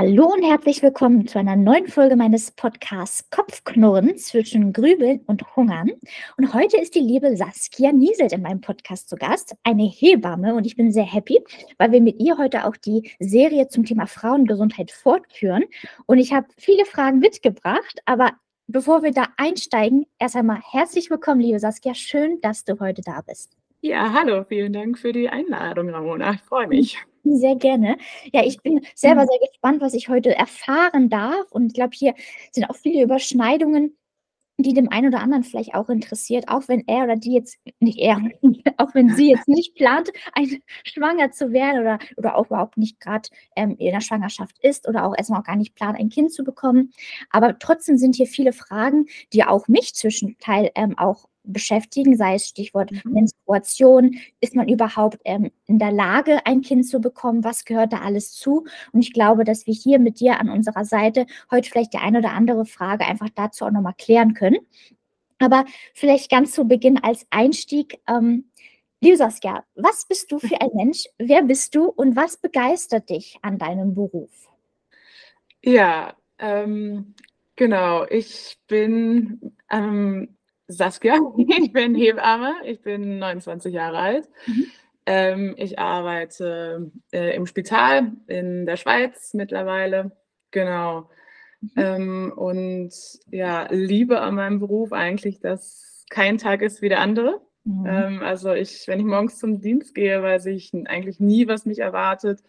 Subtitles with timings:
[0.00, 5.90] Hallo und herzlich willkommen zu einer neuen Folge meines Podcasts Kopfknurren zwischen Grübeln und Hungern.
[6.36, 10.54] Und heute ist die liebe Saskia Nieselt in meinem Podcast zu Gast, eine Hebamme.
[10.54, 11.40] Und ich bin sehr happy,
[11.78, 15.64] weil wir mit ihr heute auch die Serie zum Thema Frauengesundheit fortführen.
[16.06, 18.34] Und ich habe viele Fragen mitgebracht, aber
[18.68, 21.96] bevor wir da einsteigen, erst einmal herzlich willkommen, liebe Saskia.
[21.96, 23.56] Schön, dass du heute da bist.
[23.80, 26.34] Ja, hallo, vielen Dank für die Einladung, Ramona.
[26.34, 26.98] Ich freue mich.
[27.22, 27.96] Sehr gerne.
[28.32, 29.28] Ja, ich bin selber mhm.
[29.28, 31.50] sehr gespannt, was ich heute erfahren darf.
[31.50, 32.14] Und ich glaube, hier
[32.50, 33.96] sind auch viele Überschneidungen,
[34.56, 38.00] die dem einen oder anderen vielleicht auch interessiert, auch wenn er oder die jetzt, nicht
[38.00, 38.20] er,
[38.78, 42.98] auch wenn sie jetzt nicht plant, ein, schwanger zu werden oder, oder auch überhaupt nicht
[42.98, 46.32] gerade ähm, in der Schwangerschaft ist oder auch erstmal auch gar nicht plant, ein Kind
[46.32, 46.92] zu bekommen.
[47.30, 52.46] Aber trotzdem sind hier viele Fragen, die auch mich zwischenteil ähm, auch beschäftigen, sei es
[52.46, 53.12] Stichwort mhm.
[53.12, 58.00] Menstruation, ist man überhaupt ähm, in der Lage, ein Kind zu bekommen, was gehört da
[58.00, 58.66] alles zu?
[58.92, 62.18] Und ich glaube, dass wir hier mit dir an unserer Seite heute vielleicht die eine
[62.18, 64.58] oder andere Frage einfach dazu auch nochmal klären können.
[65.38, 68.50] Aber vielleicht ganz zu Beginn als Einstieg, ähm,
[69.00, 71.04] liebe Saskia, was bist du für ein Mensch?
[71.18, 74.48] Wer bist du und was begeistert dich an deinem Beruf?
[75.62, 77.14] Ja, ähm,
[77.56, 78.04] genau.
[78.06, 80.37] Ich bin ähm,
[80.68, 84.28] Saskia, ich bin Hebamme, ich bin 29 Jahre alt.
[84.46, 84.66] Mhm.
[85.06, 90.12] Ähm, ich arbeite äh, im Spital in der Schweiz mittlerweile.
[90.50, 91.08] Genau.
[91.62, 91.70] Mhm.
[91.76, 92.92] Ähm, und
[93.30, 97.40] ja, liebe an meinem Beruf eigentlich, dass kein Tag ist wie der andere.
[97.64, 97.86] Mhm.
[97.86, 101.78] Ähm, also ich, wenn ich morgens zum Dienst gehe, weiß ich eigentlich nie, was mich
[101.78, 102.42] erwartet.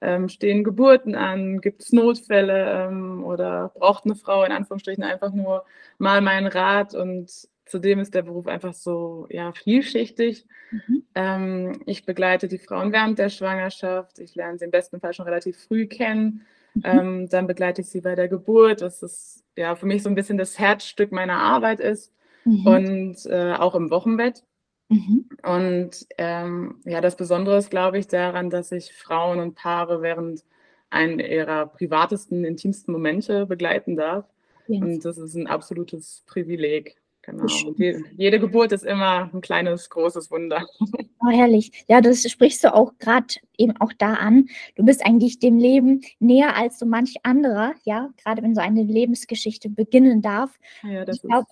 [0.00, 5.32] Ähm, stehen Geburten an, gibt es Notfälle ähm, oder braucht eine Frau in Anführungsstrichen einfach
[5.32, 5.64] nur
[5.98, 10.46] mal meinen Rat und Zudem ist der Beruf einfach so ja, vielschichtig.
[10.70, 11.02] Mhm.
[11.14, 14.18] Ähm, ich begleite die Frauen während der Schwangerschaft.
[14.18, 16.46] Ich lerne sie im besten Fall schon relativ früh kennen.
[16.74, 16.82] Mhm.
[16.84, 20.14] Ähm, dann begleite ich sie bei der Geburt, was ist, ja, für mich so ein
[20.14, 22.12] bisschen das Herzstück meiner Arbeit ist.
[22.44, 22.66] Mhm.
[22.66, 24.44] Und äh, auch im Wochenbett.
[24.88, 25.28] Mhm.
[25.42, 30.44] Und ähm, ja, das Besondere ist, glaube ich, daran, dass ich Frauen und Paare während
[30.90, 34.24] einen ihrer privatesten, intimsten Momente begleiten darf.
[34.66, 34.82] Yes.
[34.82, 36.96] Und das ist ein absolutes Privileg.
[37.30, 37.46] Genau.
[37.78, 40.66] Die, jede Geburt ist immer ein kleines, großes Wunder.
[41.20, 41.84] Oh, herrlich.
[41.88, 44.48] Ja, das sprichst du auch gerade eben auch da an.
[44.76, 48.84] Du bist eigentlich dem Leben näher als so manch anderer, ja, gerade wenn so eine
[48.84, 50.56] Lebensgeschichte beginnen darf.
[50.84, 51.48] Ja, das ich glaube,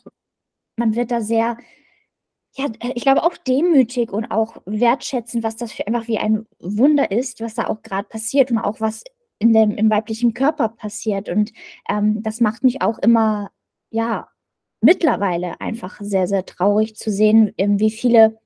[0.76, 1.59] man wird da sehr,
[2.54, 7.10] ja, ich glaube auch demütig und auch wertschätzen, was das für einfach wie ein Wunder
[7.10, 9.03] ist, was da auch gerade passiert und auch was
[9.41, 11.28] in dem, im weiblichen Körper passiert.
[11.28, 11.53] Und
[11.88, 13.50] ähm, das macht mich auch immer,
[13.91, 14.28] ja,
[14.86, 18.38] mittlerweile einfach sehr, sehr traurig zu sehen, ähm, wie viele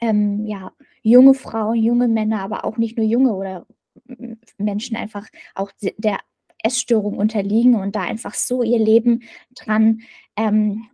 [0.00, 0.72] ähm, ja,
[1.02, 3.66] junge Frauen, junge Männer, aber auch nicht nur junge oder
[4.58, 6.18] Menschen einfach auch der
[6.64, 9.22] Essstörung unterliegen und da einfach so ihr Leben
[9.54, 10.00] dran
[10.36, 10.88] ähm,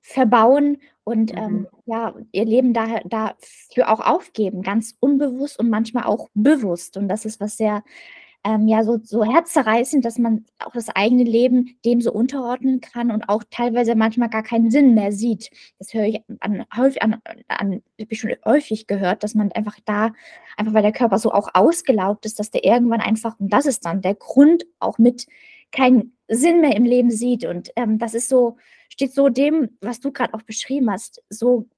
[0.00, 1.66] verbauen und ähm, mhm.
[1.84, 6.96] ja, ihr Leben da, dafür auch aufgeben, ganz unbewusst und manchmal auch bewusst.
[6.96, 7.84] Und das ist was sehr
[8.44, 13.10] ähm, ja so, so herzzerreißend, dass man auch das eigene Leben dem so unterordnen kann
[13.10, 15.50] und auch teilweise manchmal gar keinen Sinn mehr sieht.
[15.78, 19.78] Das höre ich an, häufig an, an habe ich schon häufig gehört, dass man einfach
[19.84, 20.12] da,
[20.56, 23.84] einfach weil der Körper so auch ausgelaugt ist, dass der irgendwann einfach, und das ist
[23.84, 25.26] dann der Grund, auch mit
[25.70, 27.44] keinen Sinn mehr im Leben sieht.
[27.44, 28.56] Und ähm, das ist so,
[28.88, 31.68] steht so dem, was du gerade auch beschrieben hast, so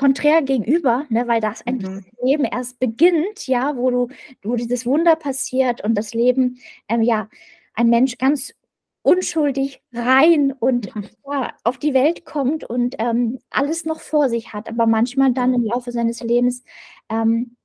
[0.00, 1.78] konträr gegenüber, ne, weil das mhm.
[1.80, 4.08] das Leben erst beginnt, ja, wo du,
[4.42, 7.28] wo dieses Wunder passiert und das Leben, ähm, ja,
[7.74, 8.54] ein Mensch ganz
[9.02, 11.04] unschuldig rein und mhm.
[11.30, 15.52] ja, auf die Welt kommt und ähm, alles noch vor sich hat, aber manchmal dann
[15.52, 16.64] im Laufe seines Lebens
[17.10, 17.56] ähm,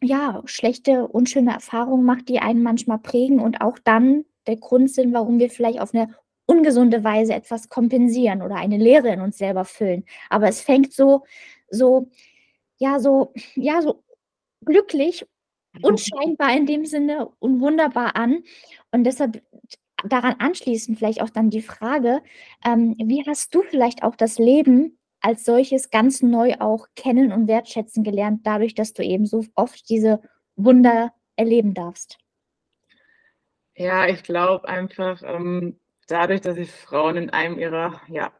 [0.00, 5.12] ja schlechte, unschöne Erfahrungen macht, die einen manchmal prägen und auch dann der Grund sind,
[5.12, 6.08] warum wir vielleicht auf eine
[6.46, 10.04] ungesunde Weise etwas kompensieren oder eine Lehre in uns selber füllen.
[10.30, 11.24] Aber es fängt so
[11.70, 12.10] so,
[12.78, 14.02] ja, so, ja, so
[14.64, 15.26] glücklich,
[15.82, 18.42] unscheinbar in dem Sinne und wunderbar an.
[18.90, 19.42] Und deshalb
[20.04, 22.22] daran anschließend vielleicht auch dann die Frage,
[22.64, 27.48] ähm, wie hast du vielleicht auch das Leben als solches ganz neu auch kennen und
[27.48, 30.20] wertschätzen gelernt, dadurch, dass du eben so oft diese
[30.54, 32.18] Wunder erleben darfst?
[33.74, 38.32] Ja, ich glaube einfach, ähm, dadurch, dass ich Frauen in einem ihrer ja,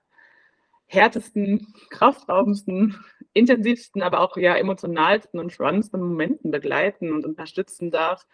[0.87, 2.97] härtesten, kraftraubendsten,
[3.37, 8.27] intensivsten, aber auch ja emotionalsten und spannendsten Momenten begleiten und unterstützen darf,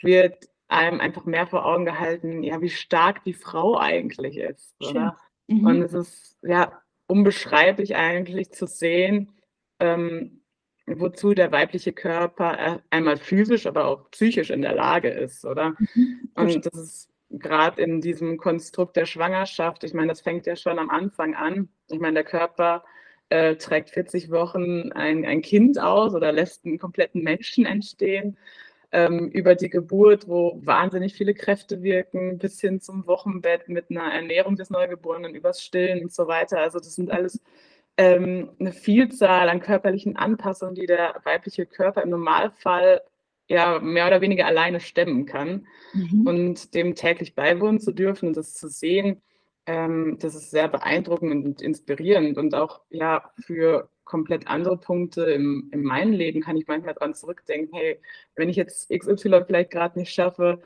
[0.00, 4.74] wird einem einfach mehr vor Augen gehalten, ja, wie stark die Frau eigentlich ist.
[4.80, 5.16] Oder?
[5.46, 5.66] Mhm.
[5.66, 9.32] Und es ist ja unbeschreiblich eigentlich zu sehen,
[9.80, 10.42] ähm,
[10.86, 15.74] wozu der weibliche Körper äh, einmal physisch, aber auch psychisch in der Lage ist, oder?
[15.94, 16.30] Mhm.
[16.34, 20.78] Und das ist gerade in diesem Konstrukt der Schwangerschaft, ich meine, das fängt ja schon
[20.78, 21.68] am Anfang an.
[21.88, 22.84] Ich meine, der Körper
[23.30, 28.36] äh, trägt 40 Wochen ein, ein Kind aus oder lässt einen kompletten Menschen entstehen.
[28.90, 34.10] Ähm, über die Geburt, wo wahnsinnig viele Kräfte wirken, bis hin zum Wochenbett mit einer
[34.10, 36.60] Ernährung des Neugeborenen, übers Stillen und so weiter.
[36.60, 37.38] Also das sind alles
[37.98, 43.02] ähm, eine Vielzahl an körperlichen Anpassungen, die der weibliche Körper im Normalfall
[43.48, 45.66] ja mehr oder weniger alleine stemmen kann.
[45.92, 46.26] Mhm.
[46.26, 49.20] Und dem täglich beiwohnen zu dürfen und das zu sehen,
[49.68, 55.68] ähm, das ist sehr beeindruckend und inspirierend und auch ja für komplett andere Punkte im,
[55.72, 58.00] in meinem Leben kann ich manchmal dran zurückdenken, hey,
[58.34, 60.62] wenn ich jetzt XY vielleicht gerade nicht schaffe,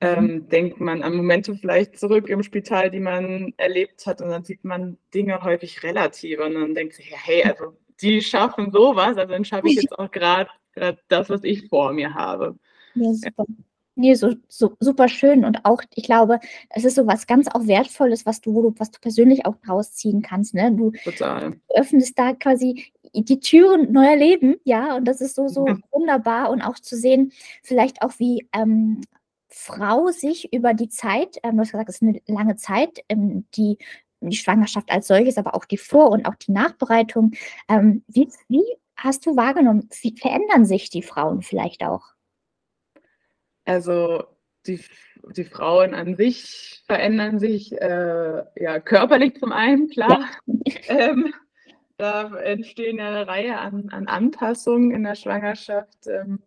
[0.00, 0.48] ähm, mhm.
[0.48, 4.62] denkt man an Momente vielleicht zurück im Spital, die man erlebt hat und dann sieht
[4.62, 9.44] man Dinge häufig relativ und dann denkt sich, hey, also die schaffen sowas, also dann
[9.44, 10.50] schaffe ich jetzt auch gerade
[11.08, 12.56] das, was ich vor mir habe.
[12.94, 13.44] Ja, super.
[13.98, 16.38] Nee, so, so super schön und auch, ich glaube,
[16.68, 20.54] es ist so was ganz auch Wertvolles, was du, was du persönlich auch rausziehen kannst.
[20.54, 20.70] Ne?
[20.70, 21.54] Du Total.
[21.74, 25.78] öffnest da quasi die Türen neuer Leben, ja, und das ist so, so ja.
[25.90, 27.32] wunderbar und auch zu sehen,
[27.62, 29.00] vielleicht auch wie ähm,
[29.48, 33.46] Frau sich über die Zeit, ähm, du hast gesagt, es ist eine lange Zeit, ähm,
[33.54, 33.78] die
[34.20, 37.32] die Schwangerschaft als solches, aber auch die Vor- und auch die Nachbereitung.
[37.68, 38.64] Ähm, wie, wie
[38.96, 42.15] hast du wahrgenommen, wie verändern sich die Frauen vielleicht auch?
[43.66, 44.24] Also
[44.66, 44.80] die,
[45.36, 50.28] die Frauen an sich verändern sich äh, ja körperlich zum einen, klar.
[50.88, 51.34] Ähm,
[51.96, 56.06] da entstehen ja eine Reihe an, an Anpassungen in der Schwangerschaft.
[56.06, 56.40] Ähm,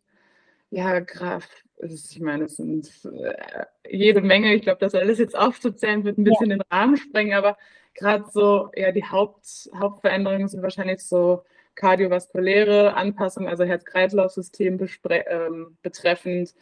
[0.70, 1.46] ja, Graf,
[1.82, 4.54] ich meine, es sind äh, jede Menge.
[4.54, 6.58] Ich glaube, das alles jetzt aufzuzählen wird ein bisschen ja.
[6.58, 7.58] den Rahmen sprengen, aber
[7.96, 11.44] gerade so, ja, die Haupt, Hauptveränderungen sind wahrscheinlich so
[11.76, 14.80] kardiovaskuläre Anpassungen, also Herz-Kreislauf-System
[15.10, 16.54] ähm, betreffend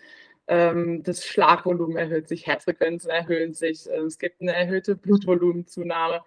[0.48, 6.22] das Schlagvolumen erhöht sich, Herzfrequenzen erhöhen sich, äh, es gibt eine erhöhte Blutvolumenzunahme.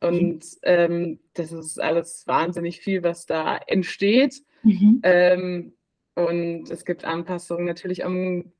[0.00, 4.42] Und ähm, das ist alles wahnsinnig viel, was da entsteht.
[4.62, 5.00] Mhm.
[5.02, 5.72] Ähm,
[6.14, 8.52] und es gibt Anpassungen natürlich am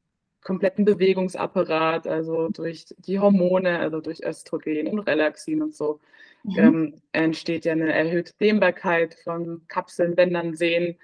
[0.42, 6.00] kompletten Bewegungsapparat, also durch die Hormone, also durch Östrogen und Relaxin und so,
[6.44, 6.58] mhm.
[6.58, 10.96] ähm, entsteht ja eine erhöhte Dehnbarkeit von Kapseln, Bändern, Sehnen.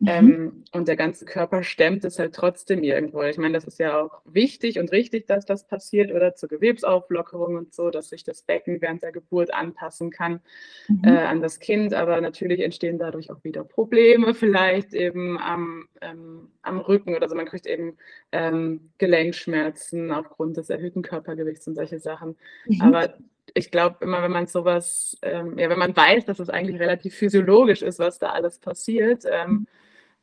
[0.00, 0.08] Mhm.
[0.08, 3.22] Ähm, und der ganze Körper stemmt es halt trotzdem irgendwo.
[3.22, 7.56] Ich meine, das ist ja auch wichtig und richtig, dass das passiert oder zur Gewebsauflockerung
[7.56, 10.40] und so, dass sich das Becken während der Geburt anpassen kann
[10.88, 11.04] mhm.
[11.04, 11.92] äh, an das Kind.
[11.92, 17.34] Aber natürlich entstehen dadurch auch wieder Probleme, vielleicht eben am, ähm, am Rücken oder so.
[17.34, 17.98] Man kriegt eben
[18.32, 22.36] ähm, Gelenkschmerzen aufgrund des erhöhten Körpergewichts und solche Sachen.
[22.64, 22.80] Mhm.
[22.80, 23.18] Aber
[23.52, 27.14] ich glaube immer, wenn man sowas, ähm, ja, wenn man weiß, dass es eigentlich relativ
[27.16, 29.66] physiologisch ist, was da alles passiert, ähm, mhm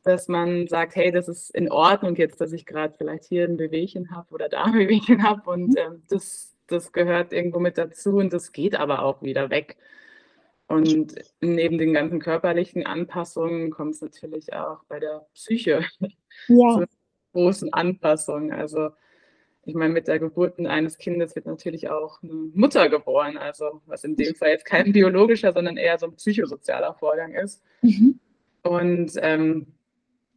[0.02, 3.56] dass man sagt, hey, das ist in Ordnung jetzt, dass ich gerade vielleicht hier ein
[3.56, 5.76] Bewegchen habe oder da ein Bewegchen habe und mhm.
[5.76, 9.76] ähm, das, das gehört irgendwo mit dazu und das geht aber auch wieder weg.
[10.66, 15.82] Und neben den ganzen körperlichen Anpassungen kommt es natürlich auch bei der Psyche
[16.48, 16.80] ja.
[16.80, 16.84] zu
[17.32, 18.52] großen Anpassungen.
[18.52, 18.90] Also
[19.64, 24.04] ich meine, mit der Geburt eines Kindes wird natürlich auch eine Mutter geboren, also was
[24.04, 27.62] in dem Fall jetzt kein biologischer, sondern eher so ein psychosozialer Vorgang ist.
[27.82, 28.18] Mhm.
[28.62, 29.66] Und ähm,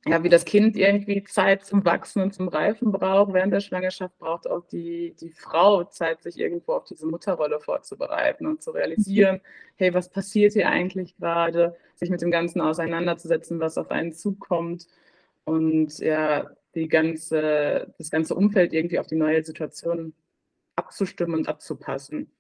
[0.05, 4.17] ja, wie das Kind irgendwie Zeit zum Wachsen und zum Reifen braucht während der Schwangerschaft,
[4.17, 9.41] braucht auch die, die Frau Zeit, sich irgendwo auf diese Mutterrolle vorzubereiten und zu realisieren,
[9.75, 14.87] hey, was passiert hier eigentlich gerade, sich mit dem Ganzen auseinanderzusetzen, was auf einen zukommt
[15.43, 20.13] und ja, die ganze, das ganze Umfeld irgendwie auf die neue Situation
[20.75, 22.31] abzustimmen und abzupassen.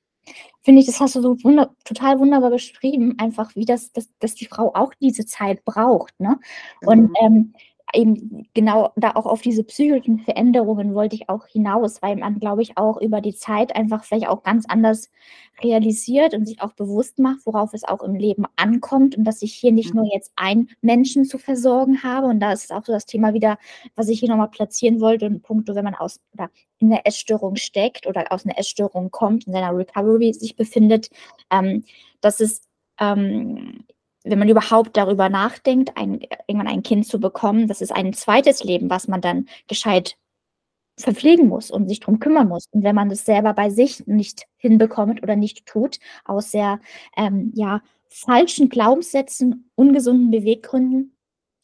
[0.63, 4.35] Finde ich, das hast du so wunder total wunderbar beschrieben, einfach wie das, das dass
[4.35, 6.39] die Frau auch diese Zeit braucht, ne?
[6.81, 7.15] Und, Mhm.
[7.21, 7.53] ähm,
[7.93, 12.61] eben genau da auch auf diese psychischen Veränderungen wollte ich auch hinaus, weil man, glaube
[12.61, 15.09] ich, auch über die Zeit einfach vielleicht auch ganz anders
[15.61, 19.53] realisiert und sich auch bewusst macht, worauf es auch im Leben ankommt und dass ich
[19.53, 20.11] hier nicht nur mhm.
[20.13, 22.27] jetzt einen Menschen zu versorgen habe.
[22.27, 23.57] Und da ist auch so das Thema wieder,
[23.95, 27.55] was ich hier nochmal platzieren wollte und Punkte, wenn man aus oder in der Essstörung
[27.55, 31.09] steckt oder aus einer Essstörung kommt, in seiner Recovery sich befindet,
[31.51, 31.83] ähm,
[32.21, 32.61] dass es
[32.99, 33.85] ähm,
[34.23, 38.63] wenn man überhaupt darüber nachdenkt, ein, irgendwann ein Kind zu bekommen, das ist ein zweites
[38.63, 40.17] Leben, was man dann gescheit
[40.97, 42.67] verpflegen muss und sich darum kümmern muss.
[42.71, 46.79] Und wenn man das selber bei sich nicht hinbekommt oder nicht tut, aus sehr
[47.17, 51.15] ähm, ja, falschen Glaubenssätzen, ungesunden Beweggründen,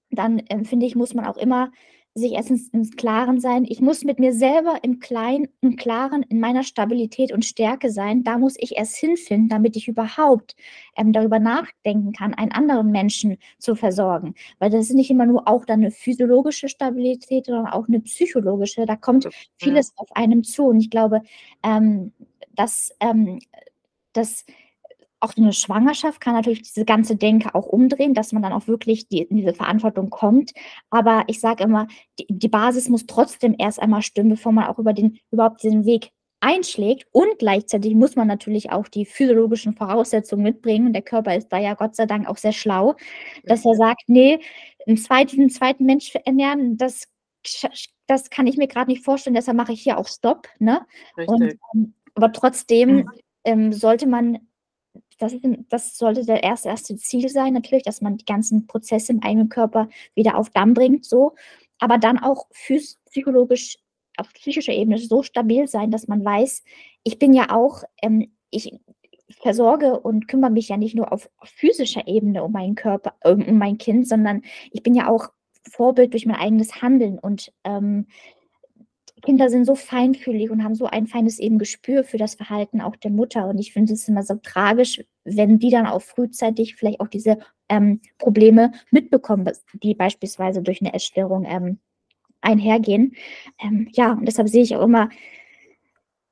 [0.10, 1.72] dann ähm, finde ich, muss man auch immer
[2.18, 3.66] sich erstens ins Klaren sein.
[3.68, 8.24] Ich muss mit mir selber im Kleinen, im Klaren, in meiner Stabilität und Stärke sein.
[8.24, 10.56] Da muss ich erst hinfinden, damit ich überhaupt
[10.96, 14.34] ähm, darüber nachdenken kann, einen anderen Menschen zu versorgen.
[14.60, 18.86] Weil das ist nicht immer nur auch dann eine physiologische Stabilität, sondern auch eine psychologische.
[18.86, 19.94] Da kommt vieles ja.
[19.98, 20.66] auf einem zu.
[20.66, 21.22] Und ich glaube,
[21.64, 22.14] ähm,
[22.56, 23.40] dass ähm,
[24.14, 24.46] das
[25.20, 29.08] auch eine Schwangerschaft kann natürlich diese ganze Denke auch umdrehen, dass man dann auch wirklich
[29.08, 30.52] die, in diese Verantwortung kommt.
[30.90, 31.88] Aber ich sage immer,
[32.20, 35.86] die, die, Basis muss trotzdem erst einmal stimmen, bevor man auch über den, überhaupt diesen
[35.86, 37.08] Weg einschlägt.
[37.12, 40.88] Und gleichzeitig muss man natürlich auch die physiologischen Voraussetzungen mitbringen.
[40.88, 42.96] Und der Körper ist da ja Gott sei Dank auch sehr schlau,
[43.44, 44.40] dass er sagt, nee,
[44.86, 47.08] einen zweiten, einen zweiten Mensch ernähren, das,
[48.06, 50.48] das kann ich mir gerade nicht vorstellen, deshalb mache ich hier auch Stopp.
[50.60, 50.86] Ne?
[51.26, 53.10] Und, ähm, aber trotzdem mhm.
[53.44, 54.40] ähm, sollte man
[55.18, 55.34] das,
[55.70, 59.50] das sollte der erste, erste Ziel sein, natürlich, dass man die ganzen Prozesse im eigenen
[59.50, 61.34] Körper wieder auf Damm bringt, so.
[61.80, 62.48] Aber dann auch
[63.10, 63.78] psychologisch,
[64.18, 66.64] auf psychischer Ebene so stabil sein, dass man weiß,
[67.04, 68.80] ich bin ja auch, ähm, ich
[69.30, 73.78] versorge und kümmere mich ja nicht nur auf physischer Ebene um meinen Körper, um mein
[73.78, 75.30] Kind, sondern ich bin ja auch
[75.70, 78.08] Vorbild durch mein eigenes Handeln und ähm,
[79.22, 82.96] Kinder sind so feinfühlig und haben so ein feines eben Gespür für das Verhalten auch
[82.96, 83.48] der Mutter.
[83.48, 87.40] Und ich finde es immer so tragisch, wenn die dann auch frühzeitig vielleicht auch diese
[87.70, 91.80] ähm, Probleme mitbekommen, die beispielsweise durch eine Essstörung ähm,
[92.42, 93.16] einhergehen.
[93.60, 95.10] Ähm, ja, und deshalb sehe ich auch immer,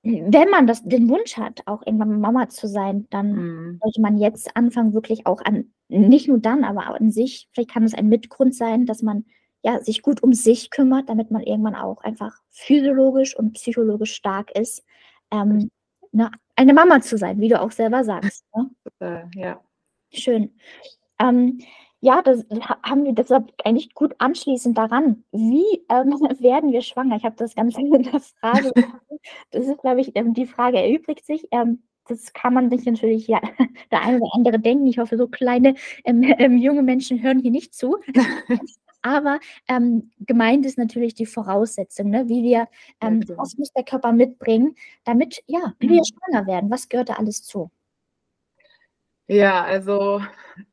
[0.04, 3.80] wenn man das, den Wunsch hat, auch irgendwann Mama zu sein, dann mhm.
[3.82, 7.72] sollte man jetzt anfangen, wirklich auch an, nicht nur dann, aber auch an sich, vielleicht
[7.72, 9.26] kann es ein Mitgrund sein, dass man
[9.66, 14.52] ja, sich gut um sich kümmert, damit man irgendwann auch einfach physiologisch und psychologisch stark
[14.52, 14.86] ist,
[15.32, 15.72] ähm,
[16.12, 18.46] ne, eine Mama zu sein, wie du auch selber sagst.
[18.56, 19.30] Ne?
[19.34, 19.60] Ja.
[20.12, 20.56] Schön.
[21.20, 21.58] Ähm,
[22.00, 22.46] ja, das
[22.84, 25.24] haben wir deshalb eigentlich gut anschließend daran.
[25.32, 27.16] Wie ähm, werden wir schwanger?
[27.16, 28.72] Ich habe das Ganze in der Frage.
[29.50, 31.48] Das ist, glaube ich, ähm, die Frage erübrigt sich.
[31.50, 33.42] Ähm, das kann man sich natürlich, ja,
[33.92, 34.88] der eine oder andere denken.
[34.88, 37.98] Ich hoffe, so kleine ähm, ähm, junge Menschen hören hier nicht zu.
[39.02, 42.28] Aber ähm, gemeint ist natürlich die Voraussetzung, ne?
[42.28, 42.68] wie wir,
[43.02, 46.04] ähm, ja, was muss der Körper mitbringen, damit ja, wir mhm.
[46.04, 46.72] schwanger werden.
[46.72, 47.70] Was gehört da alles zu?
[49.28, 50.22] Ja, also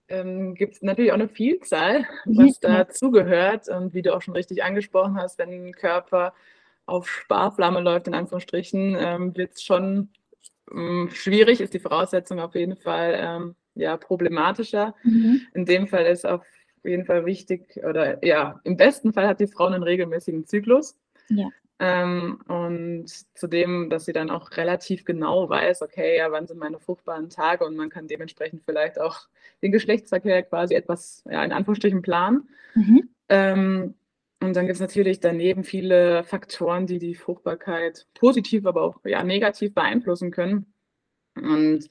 [0.09, 2.85] ähm, gibt es natürlich auch eine Vielzahl, was ja.
[2.85, 3.69] dazugehört.
[3.69, 6.33] Und wie du auch schon richtig angesprochen hast, wenn ein Körper
[6.87, 10.09] auf Sparflamme läuft, in Anführungsstrichen, ähm, wird es schon
[11.11, 14.95] schwierig, ist die Voraussetzung auf jeden Fall ähm, ja, problematischer.
[15.03, 15.43] Mhm.
[15.55, 16.45] In dem Fall ist auf
[16.85, 20.97] jeden Fall wichtig, oder ja, im besten Fall hat die Frau einen regelmäßigen Zyklus.
[21.29, 21.49] Ja.
[21.79, 26.79] Ähm, und zudem, dass sie dann auch relativ genau weiß, okay, ja, wann sind meine
[26.79, 29.27] fruchtbaren Tage und man kann dementsprechend vielleicht auch
[29.63, 32.49] den Geschlechtsverkehr quasi etwas, ja, in Anführungsstrichen planen.
[32.75, 33.09] Mhm.
[33.29, 33.95] Ähm,
[34.43, 39.23] und dann gibt es natürlich daneben viele Faktoren, die die Fruchtbarkeit positiv, aber auch ja,
[39.23, 40.73] negativ beeinflussen können.
[41.35, 41.89] Und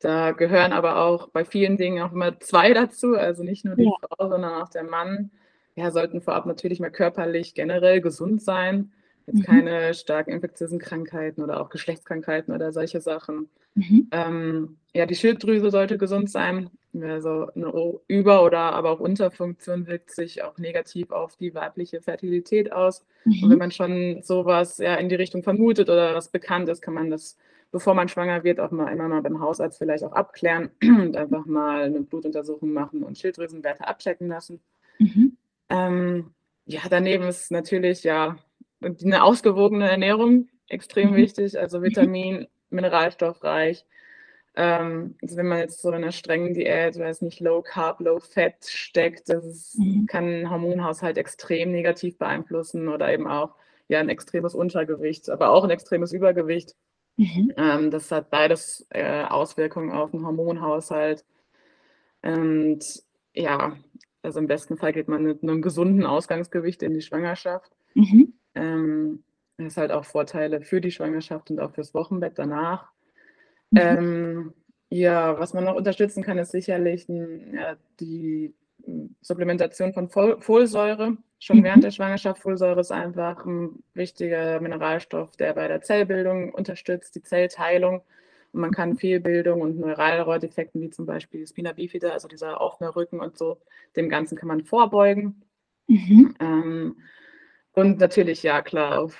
[0.00, 3.84] da gehören aber auch bei vielen Dingen auch immer zwei dazu, also nicht nur die
[3.84, 3.92] ja.
[4.00, 5.30] Frau, sondern auch der Mann.
[5.74, 8.92] Ja, sollten vorab natürlich mal körperlich generell gesund sein.
[9.28, 9.42] Jetzt mhm.
[9.42, 13.50] keine stark infektiösen Krankheiten oder auch Geschlechtskrankheiten oder solche Sachen.
[13.74, 14.08] Mhm.
[14.10, 16.70] Ähm, ja, die Schilddrüse sollte gesund sein.
[16.98, 17.70] Also eine
[18.08, 23.04] Über- oder aber auch Unterfunktion wirkt sich auch negativ auf die weibliche Fertilität aus.
[23.26, 23.42] Mhm.
[23.42, 26.94] Und wenn man schon sowas ja in die Richtung vermutet oder was bekannt ist, kann
[26.94, 27.36] man das
[27.70, 31.44] bevor man schwanger wird, auch mal immer mal beim Hausarzt vielleicht auch abklären und einfach
[31.44, 34.60] mal eine Blutuntersuchung machen und Schilddrüsenwerte abchecken lassen.
[34.98, 35.36] Mhm.
[35.68, 36.30] Ähm,
[36.64, 38.36] ja, daneben ist natürlich ja
[38.80, 41.16] eine ausgewogene Ernährung extrem mhm.
[41.16, 43.84] wichtig, also Vitamin, mineralstoffreich.
[44.54, 48.18] Ähm, also wenn man jetzt so in einer strengen Diät, weiß nicht, Low Carb, Low
[48.20, 50.06] Fat steckt, das ist, mhm.
[50.06, 53.54] kann den Hormonhaushalt extrem negativ beeinflussen oder eben auch
[53.88, 56.74] ja ein extremes Untergewicht, aber auch ein extremes Übergewicht.
[57.16, 57.52] Mhm.
[57.56, 61.24] Ähm, das hat beides äh, Auswirkungen auf den Hormonhaushalt.
[62.22, 63.02] Und
[63.34, 63.76] ja,
[64.22, 67.72] also im besten Fall geht man mit einem gesunden Ausgangsgewicht in die Schwangerschaft.
[67.94, 68.34] Mhm.
[68.54, 69.22] Ähm,
[69.58, 72.90] das halt auch Vorteile für die Schwangerschaft und auch fürs Wochenbett danach.
[73.70, 73.78] Mhm.
[73.80, 74.54] Ähm,
[74.90, 78.54] ja, was man noch unterstützen kann, ist sicherlich ja, die
[79.20, 81.64] Supplementation von Folsäure schon mhm.
[81.64, 82.40] während der Schwangerschaft.
[82.40, 88.02] Folsäure ist einfach ein wichtiger Mineralstoff, der bei der Zellbildung unterstützt, die Zellteilung.
[88.52, 93.20] Und man kann Fehlbildung und Neuralreutifekten, wie zum Beispiel Spina bifida, also dieser offene Rücken
[93.20, 93.58] und so,
[93.94, 95.42] dem Ganzen kann man vorbeugen.
[95.86, 96.34] Mhm.
[96.40, 96.96] Ähm,
[97.78, 99.16] und natürlich, ja klar, auf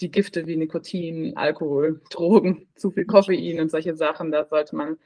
[0.00, 4.98] die Gifte wie Nikotin, Alkohol, Drogen, zu viel Koffein und solche Sachen, da sollte man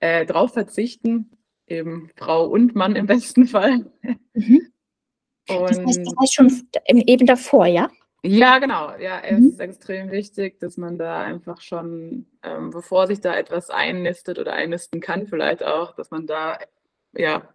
[0.00, 1.30] äh, drauf verzichten
[1.70, 3.90] eben Frau und Mann im besten Fall.
[4.34, 4.72] Mhm.
[5.46, 6.50] Das heißt, das heißt schon
[6.84, 7.90] eben davor, ja?
[8.22, 8.96] Ja, genau.
[8.98, 9.48] Ja, es mhm.
[9.48, 14.52] ist extrem wichtig, dass man da einfach schon, ähm, bevor sich da etwas einnistet oder
[14.52, 16.58] einnisten kann, vielleicht auch, dass man da
[17.12, 17.48] ja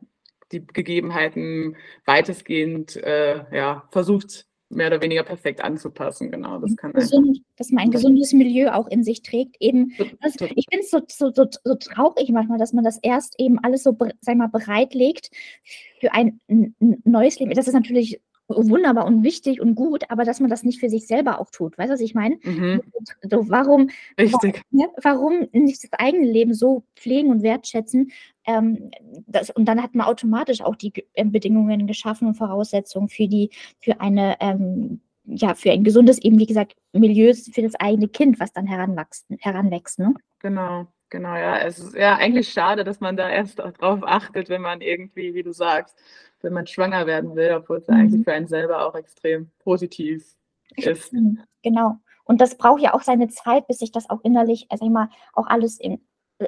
[0.52, 1.76] die Gegebenheiten
[2.06, 6.32] weitestgehend äh, ja, versucht, mehr oder weniger perfekt anzupassen.
[6.32, 9.56] Genau, das kann Gesund, dass man ein gesundes Milieu auch in sich trägt.
[9.60, 13.36] Eben, das, ich finde es so, so, so, so, traurig manchmal, dass man das erst
[13.40, 15.30] eben alles so, sag mal, bereitlegt
[16.00, 17.52] für ein, ein neues Leben.
[17.52, 21.08] Das ist natürlich wunderbar und wichtig und gut, aber dass man das nicht für sich
[21.08, 21.78] selber auch tut.
[21.78, 22.38] Weißt du, was ich meine?
[22.44, 22.82] Mhm.
[23.30, 24.62] So, warum, Richtig.
[24.72, 28.12] Warum, warum nicht das eigene Leben so pflegen und wertschätzen?
[28.46, 28.92] Ähm,
[29.28, 33.52] das, und dann hat man automatisch auch die äh, Bedingungen geschaffen und Voraussetzungen für die,
[33.80, 38.40] für eine, ähm, ja, für ein gesundes, eben wie gesagt, Milieu für das eigene Kind,
[38.40, 39.26] was dann heranwächst.
[39.40, 40.14] heranwächst ne?
[40.40, 40.88] Genau.
[41.14, 41.60] Genau, ja.
[41.60, 45.44] Es ist ja eigentlich schade, dass man da erst darauf achtet, wenn man irgendwie, wie
[45.44, 45.96] du sagst,
[46.42, 47.94] wenn man schwanger werden will, obwohl es mhm.
[47.94, 50.26] eigentlich für einen selber auch extrem positiv
[50.76, 51.14] ist.
[51.62, 52.00] Genau.
[52.24, 55.08] Und das braucht ja auch seine Zeit, bis sich das auch innerlich, also ich mal,
[55.34, 56.02] auch alles in,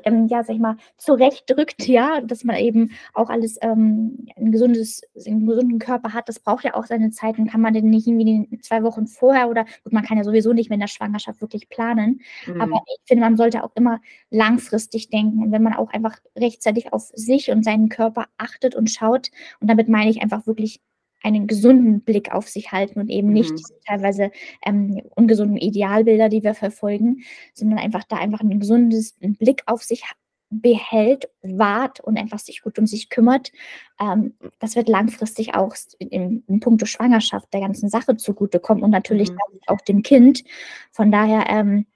[0.03, 5.01] ähm, ja, sag ich mal, zurechtdrückt, ja, dass man eben auch alles ähm, ein gesundes,
[5.25, 8.07] einen gesunden Körper hat, das braucht ja auch seine Zeit und kann man den nicht
[8.07, 11.41] irgendwie zwei Wochen vorher oder gut, man kann ja sowieso nicht mehr in der Schwangerschaft
[11.41, 12.21] wirklich planen.
[12.47, 12.61] Mhm.
[12.61, 13.99] Aber ich finde, man sollte auch immer
[14.29, 15.43] langfristig denken.
[15.43, 19.69] Und wenn man auch einfach rechtzeitig auf sich und seinen Körper achtet und schaut, und
[19.69, 20.81] damit meine ich einfach wirklich
[21.25, 23.55] einen gesunden Blick auf sich halten und eben nicht mhm.
[23.55, 24.31] diese teilweise
[24.63, 28.93] ähm, ungesunden Idealbilder, die wir verfolgen, sondern einfach da einfach einen gesunden
[29.37, 30.03] Blick auf sich
[30.49, 33.51] behält, wahrt und einfach sich gut um sich kümmert.
[33.99, 39.31] Ähm, das wird langfristig auch in, in puncto Schwangerschaft der ganzen Sache zugutekommen und natürlich
[39.31, 39.37] mhm.
[39.65, 40.43] auch dem Kind.
[40.91, 41.87] Von daher, ähm,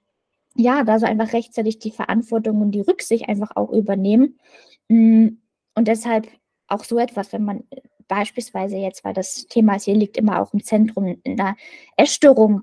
[0.56, 4.40] ja, da so einfach rechtzeitig die Verantwortung und die Rücksicht einfach auch übernehmen.
[4.88, 5.28] Mm,
[5.76, 6.26] und deshalb
[6.66, 7.62] auch so etwas, wenn man
[8.10, 11.56] beispielsweise jetzt, weil das Thema hier liegt immer auch im Zentrum in der
[11.96, 12.62] Essstörung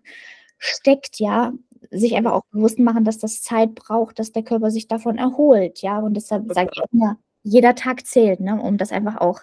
[0.59, 1.53] steckt, ja,
[1.89, 5.81] sich einfach auch bewusst machen, dass das Zeit braucht, dass der Körper sich davon erholt,
[5.81, 9.39] ja, und deshalb sage ich immer, jeder Tag zählt, ne, um das einfach auch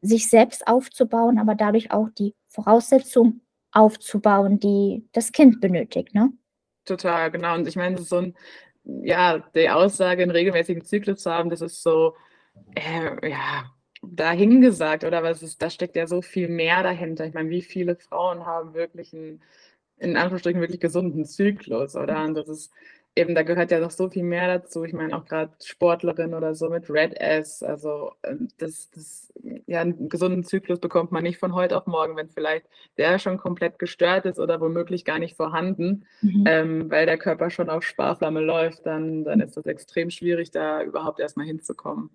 [0.00, 3.40] sich selbst aufzubauen, aber dadurch auch die Voraussetzung
[3.72, 6.32] aufzubauen, die das Kind benötigt, ne?
[6.84, 7.54] Total, genau.
[7.54, 8.34] Und ich meine, ist so ein,
[8.84, 12.14] ja, die Aussage, einen regelmäßigen Zyklus zu haben, das ist so,
[12.74, 13.70] äh, ja,
[14.02, 17.24] dahingesagt oder was ist, da steckt ja so viel mehr dahinter.
[17.26, 19.40] Ich meine, wie viele Frauen haben wirklich einen,
[19.98, 22.24] in Anführungsstrichen, wirklich gesunden Zyklus, oder?
[22.24, 22.72] Und das ist
[23.14, 24.84] eben, da gehört ja noch so viel mehr dazu.
[24.84, 29.32] Ich meine, auch gerade Sportlerin oder so mit Red S, also ähm, das, das,
[29.66, 32.66] ja, einen gesunden Zyklus bekommt man nicht von heute auf morgen, wenn vielleicht
[32.98, 36.44] der schon komplett gestört ist oder womöglich gar nicht vorhanden, mhm.
[36.46, 40.82] ähm, weil der Körper schon auf Sparflamme läuft, dann, dann ist das extrem schwierig, da
[40.82, 42.10] überhaupt erstmal hinzukommen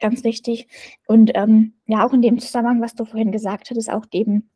[0.00, 0.68] ganz wichtig.
[1.06, 4.50] Und ähm, ja, auch in dem Zusammenhang, was du vorhin gesagt hattest, auch eben,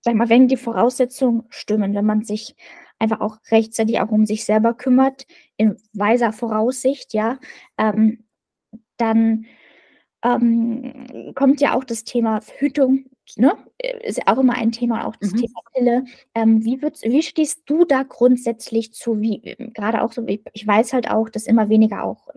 [0.00, 2.56] sag mal, wenn die Voraussetzungen stimmen, wenn man sich
[2.98, 7.38] einfach auch rechtzeitig auch um sich selber kümmert, in weiser Voraussicht, ja,
[7.76, 8.24] ähm,
[8.96, 9.46] dann
[10.24, 13.52] ähm, kommt ja auch das Thema Verhütung ne,
[14.02, 15.36] ist ja auch immer ein Thema, auch das mhm.
[15.36, 16.04] Thema Pille.
[16.34, 19.40] Ähm, wie, wie stehst du da grundsätzlich zu, wie,
[19.74, 22.28] gerade auch so, ich weiß halt auch, dass immer weniger auch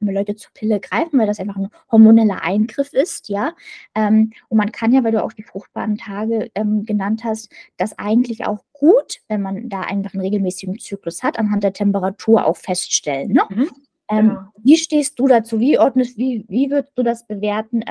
[0.00, 3.52] Leute zur Pille greifen, weil das einfach ein hormoneller Eingriff ist, ja.
[3.94, 7.98] Ähm, und man kann ja, weil du auch die fruchtbaren Tage ähm, genannt hast, das
[7.98, 12.56] eigentlich auch gut, wenn man da einfach einen regelmäßigen Zyklus hat, anhand der Temperatur auch
[12.56, 13.42] feststellen, ne?
[13.48, 13.70] Mhm.
[14.10, 14.52] Ähm, ja.
[14.62, 15.60] Wie stehst du dazu?
[15.60, 17.82] Wie ordnest, wie, wie würdest du das bewerten?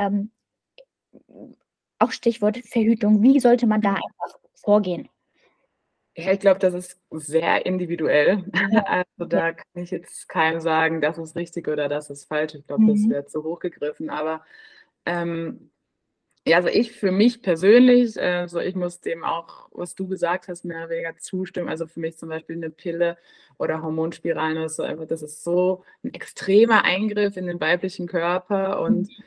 [2.04, 3.22] Auch Stichwort Verhütung.
[3.24, 3.96] Wie sollte man da mhm.
[3.96, 5.08] einfach vorgehen?
[6.18, 8.44] Ja, ich glaube, das ist sehr individuell.
[8.86, 12.56] Also da kann ich jetzt keinem sagen, das ist richtig oder das ist falsch.
[12.56, 12.88] Ich glaube, mhm.
[12.90, 14.10] das wäre zu hoch gegriffen.
[14.10, 14.44] Aber
[15.06, 15.72] ähm,
[16.46, 20.50] ja, also ich für mich persönlich, äh, so ich muss dem auch, was du gesagt
[20.50, 21.70] hast, mehr oder weniger zustimmen.
[21.70, 23.18] Also für mich zum Beispiel eine Pille
[23.58, 28.08] oder Hormonspiralen, das ist, so einfach, das ist so ein extremer Eingriff in den weiblichen
[28.08, 29.24] Körper und mhm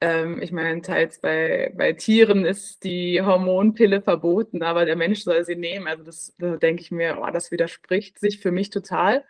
[0.00, 5.44] ähm, ich meine, teils bei, bei Tieren ist die Hormonpille verboten, aber der Mensch soll
[5.44, 5.86] sie nehmen.
[5.86, 9.24] Also das, da denke ich mir, oh, das widerspricht sich für mich total.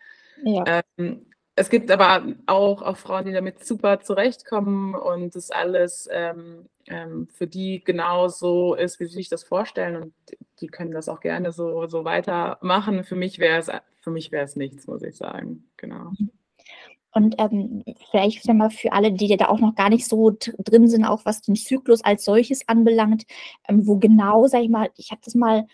[0.44, 0.82] Ja.
[0.96, 6.68] Ähm, es gibt aber auch, auch Frauen, die damit super zurechtkommen und das alles ähm,
[6.86, 10.14] ähm, für die genau so ist, wie sie sich das vorstellen und
[10.60, 13.04] die können das auch gerne so, so weitermachen.
[13.04, 15.68] Für mich wäre es für mich wäre es nichts, muss ich sagen.
[15.76, 16.12] Genau.
[16.18, 16.30] Mhm.
[17.12, 21.04] Und ähm, vielleicht mal, für alle, die da auch noch gar nicht so drin sind,
[21.04, 23.24] auch was den Zyklus als solches anbelangt,
[23.68, 25.66] ähm, wo genau, sag ich mal, ich habe das mal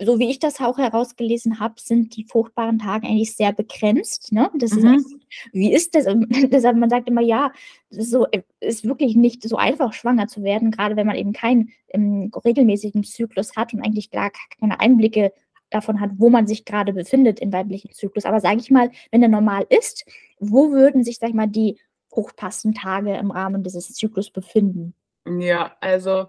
[0.00, 4.32] so wie ich das auch herausgelesen habe, sind die fruchtbaren Tage eigentlich sehr begrenzt.
[4.32, 4.50] Ne?
[4.54, 4.94] Das mhm.
[4.94, 5.16] ist,
[5.52, 6.06] wie ist das?
[6.30, 7.52] Deshalb, man sagt immer, ja,
[7.90, 8.26] es ist, so,
[8.60, 13.02] ist wirklich nicht so einfach, schwanger zu werden, gerade wenn man eben keinen ähm, regelmäßigen
[13.02, 14.30] Zyklus hat und eigentlich gar
[14.60, 15.32] keine Einblicke
[15.70, 18.24] davon hat, wo man sich gerade befindet im weiblichen Zyklus.
[18.24, 20.04] Aber sage ich mal, wenn er normal ist,
[20.38, 21.78] wo würden sich, sag ich mal, die
[22.10, 24.94] fruchtbarsten Tage im Rahmen dieses Zyklus befinden?
[25.26, 26.26] Ja, also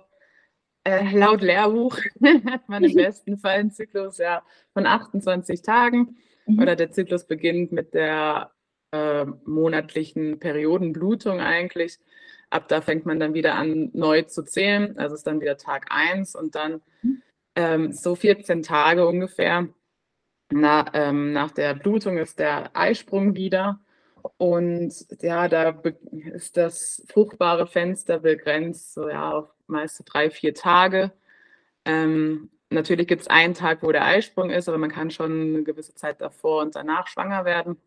[0.84, 1.98] äh, laut Lehrbuch
[2.46, 6.18] hat man im besten Fall einen Zyklus ja, von 28 Tagen.
[6.46, 6.60] Mhm.
[6.60, 8.52] Oder der Zyklus beginnt mit der
[8.92, 12.00] äh, monatlichen Periodenblutung eigentlich.
[12.50, 14.98] Ab da fängt man dann wieder an, neu zu zählen.
[14.98, 17.22] Also ist dann wieder Tag 1 und dann mhm.
[17.56, 19.68] Ähm, so 14 Tage ungefähr.
[20.52, 23.80] Na, ähm, nach der Blutung ist der Eisprung wieder.
[24.38, 25.82] Und ja, da
[26.34, 31.12] ist das fruchtbare Fenster begrenzt, so ja, auf meist drei, vier Tage.
[31.86, 35.64] Ähm, natürlich gibt es einen Tag, wo der Eisprung ist, aber man kann schon eine
[35.64, 37.78] gewisse Zeit davor und danach schwanger werden.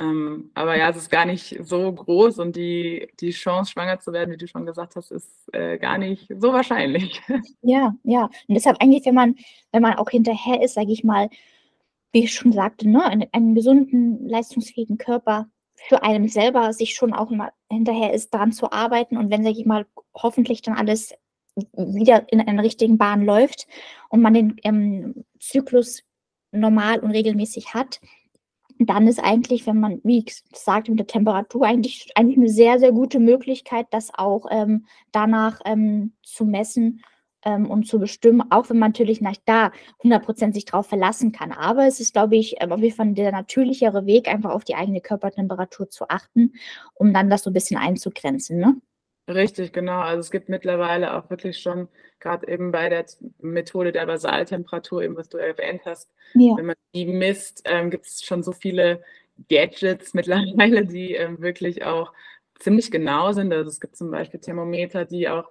[0.00, 4.14] Ähm, aber ja, es ist gar nicht so groß und die, die Chance, schwanger zu
[4.14, 7.20] werden, wie du schon gesagt hast, ist äh, gar nicht so wahrscheinlich.
[7.62, 8.24] Ja, ja.
[8.48, 9.36] Und deshalb eigentlich, wenn man,
[9.72, 11.28] wenn man auch hinterher ist, sage ich mal,
[12.12, 15.48] wie ich schon sagte, ne, einen, einen gesunden, leistungsfähigen Körper
[15.88, 19.58] für einen selber sich schon auch mal hinterher ist, daran zu arbeiten und wenn, sage
[19.58, 21.14] ich mal, hoffentlich dann alles
[21.72, 23.66] wieder in einer richtigen Bahn läuft
[24.08, 26.02] und man den ähm, Zyklus
[26.52, 28.00] normal und regelmäßig hat,
[28.88, 32.78] dann ist eigentlich, wenn man, wie ich sagte, mit der Temperatur eigentlich, eigentlich eine sehr,
[32.78, 37.02] sehr gute Möglichkeit, das auch ähm, danach ähm, zu messen
[37.44, 41.52] ähm, und zu bestimmen, auch wenn man natürlich nicht da 100% sich drauf verlassen kann.
[41.52, 44.74] Aber es ist, glaube ich, ähm, auf jeden Fall der natürlichere Weg, einfach auf die
[44.74, 46.54] eigene Körpertemperatur zu achten,
[46.94, 48.58] um dann das so ein bisschen einzugrenzen.
[48.58, 48.76] Ne?
[49.30, 50.00] Richtig, genau.
[50.00, 51.88] Also es gibt mittlerweile auch wirklich schon,
[52.18, 53.06] gerade eben bei der
[53.40, 56.56] Methode der Basaltemperatur, eben was du erwähnt hast, ja.
[56.56, 59.02] wenn man die misst, ähm, gibt es schon so viele
[59.48, 62.12] Gadgets mittlerweile, die ähm, wirklich auch
[62.58, 63.52] ziemlich genau sind.
[63.52, 65.48] Also es gibt zum Beispiel Thermometer, die auch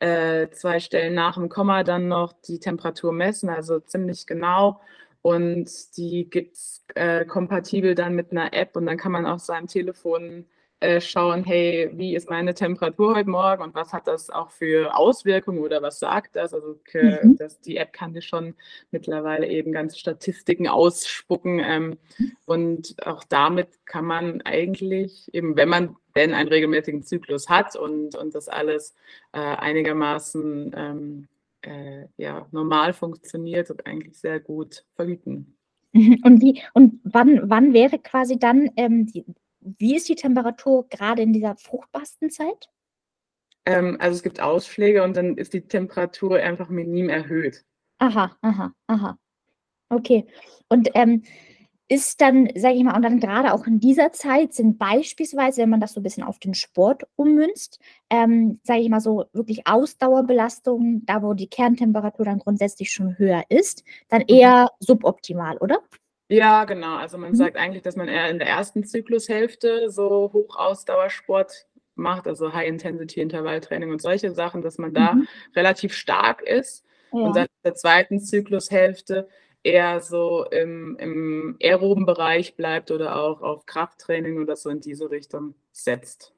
[0.00, 4.80] äh, zwei Stellen nach dem Komma dann noch die Temperatur messen, also ziemlich genau.
[5.20, 9.40] Und die gibt es äh, kompatibel dann mit einer App und dann kann man auf
[9.40, 10.46] seinem Telefon
[10.80, 14.96] äh, schauen, hey, wie ist meine Temperatur heute Morgen und was hat das auch für
[14.96, 16.54] Auswirkungen oder was sagt das?
[16.54, 17.36] Also mhm.
[17.36, 18.54] das, die App kann dir schon
[18.90, 21.98] mittlerweile eben ganze Statistiken ausspucken ähm,
[22.46, 28.14] und auch damit kann man eigentlich eben, wenn man denn einen regelmäßigen Zyklus hat und,
[28.14, 28.94] und das alles
[29.32, 31.28] äh, einigermaßen ähm,
[31.62, 35.54] äh, ja, normal funktioniert und eigentlich sehr gut verhüten.
[35.94, 39.24] Und wie und wann, wann wäre quasi dann ähm, die,
[39.60, 42.68] wie ist die Temperatur gerade in dieser fruchtbarsten Zeit?
[43.66, 47.64] Ähm, also es gibt Ausschläge und dann ist die Temperatur einfach minim erhöht.
[47.98, 49.18] Aha, aha, aha.
[49.90, 50.26] Okay.
[50.68, 51.22] Und ähm,
[51.88, 55.70] ist dann, sage ich mal, und dann gerade auch in dieser Zeit sind beispielsweise, wenn
[55.70, 59.66] man das so ein bisschen auf den Sport ummünzt, ähm, sage ich mal so wirklich
[59.66, 64.36] Ausdauerbelastungen, da wo die Kerntemperatur dann grundsätzlich schon höher ist, dann mhm.
[64.36, 65.80] eher suboptimal, oder?
[66.28, 66.96] Ja, genau.
[66.96, 67.36] Also man mhm.
[67.36, 74.00] sagt eigentlich, dass man eher in der ersten Zyklushälfte so Hochausdauersport macht, also High-Intensity-Intervalltraining und
[74.00, 75.28] solche Sachen, dass man da mhm.
[75.56, 76.84] relativ stark ist.
[77.12, 77.20] Ja.
[77.20, 79.28] Und dann in der zweiten Zyklushälfte
[79.62, 85.10] eher so im, im aeroben Bereich bleibt oder auch auf Krafttraining oder so in diese
[85.10, 86.32] Richtung setzt.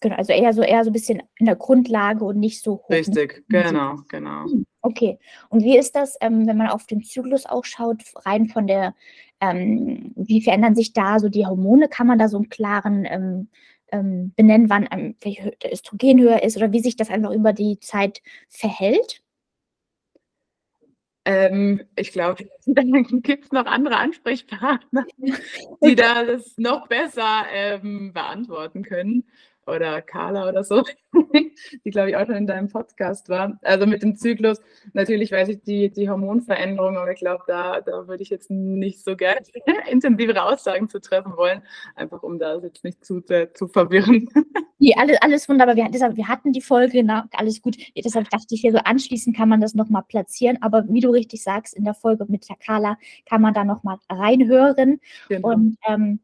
[0.00, 2.90] Genau, also eher so eher so ein bisschen in der Grundlage und nicht so hoch.
[2.90, 4.46] Richtig, genau, genau.
[4.46, 5.18] Hm, okay.
[5.48, 8.96] Und wie ist das, ähm, wenn man auf den Zyklus auch schaut, rein von der,
[9.42, 11.88] ähm, wie verändern sich da so die Hormone?
[11.88, 13.48] Kann man da so einen klaren ähm,
[13.90, 17.52] ähm benennen, wann ähm, welche der Östrogen höher ist oder wie sich das einfach über
[17.52, 19.20] die Zeit verhält?
[21.24, 25.04] Ähm, ich glaube, da gibt es noch andere Ansprechpartner,
[25.84, 29.24] die da das noch besser ähm, beantworten können
[29.66, 30.82] oder Carla oder so,
[31.84, 33.58] die glaube ich auch schon in deinem Podcast war.
[33.62, 34.60] Also mit dem Zyklus,
[34.92, 39.04] natürlich weiß ich die, die Hormonveränderung, aber ich glaube, da, da würde ich jetzt nicht
[39.04, 39.40] so gerne
[39.90, 41.62] intensivere Aussagen zu treffen wollen,
[41.94, 43.22] einfach um das jetzt nicht zu,
[43.54, 44.28] zu verwirren.
[44.82, 45.76] Nee, alles, alles wunderbar.
[45.76, 47.76] Wir, deshalb, wir hatten die Folge, na, alles gut.
[47.96, 50.58] Deshalb dachte ich hier so anschließend kann man das nochmal platzieren.
[50.60, 53.98] Aber wie du richtig sagst, in der Folge mit der Carla kann man da nochmal
[54.10, 54.98] reinhören.
[55.28, 55.50] Genau.
[55.50, 56.18] Und ähm,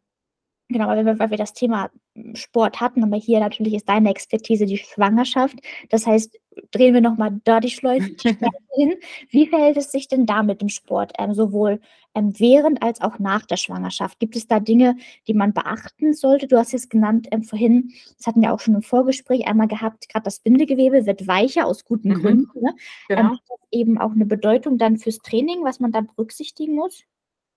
[0.71, 1.91] Genau, weil wir, weil wir das Thema
[2.35, 5.57] Sport hatten, aber hier natürlich ist deine Expertise die Schwangerschaft.
[5.89, 6.39] Das heißt,
[6.73, 8.11] drehen wir nochmal da die Schleuse
[8.75, 8.95] hin.
[9.31, 11.15] Wie verhält es sich denn da mit dem Sport?
[11.19, 11.81] Ähm, sowohl
[12.15, 14.19] ähm, während als auch nach der Schwangerschaft?
[14.19, 16.49] Gibt es da Dinge, die man beachten sollte?
[16.49, 20.11] Du hast jetzt genannt ähm, vorhin, das hatten wir auch schon im Vorgespräch einmal gehabt,
[20.11, 22.21] gerade das Bindegewebe wird weicher aus guten mhm.
[22.21, 22.61] Gründen.
[22.61, 22.75] Ne?
[23.09, 23.31] Genau.
[23.31, 23.39] Ähm,
[23.71, 27.05] eben auch eine Bedeutung dann fürs Training, was man dann berücksichtigen muss?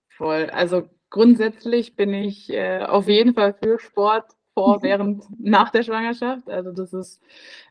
[0.08, 0.48] Voll.
[0.50, 4.82] Also grundsätzlich bin ich äh, auf jeden Fall für Sport vor, mhm.
[4.82, 6.48] während, nach der Schwangerschaft.
[6.48, 7.22] Also das ist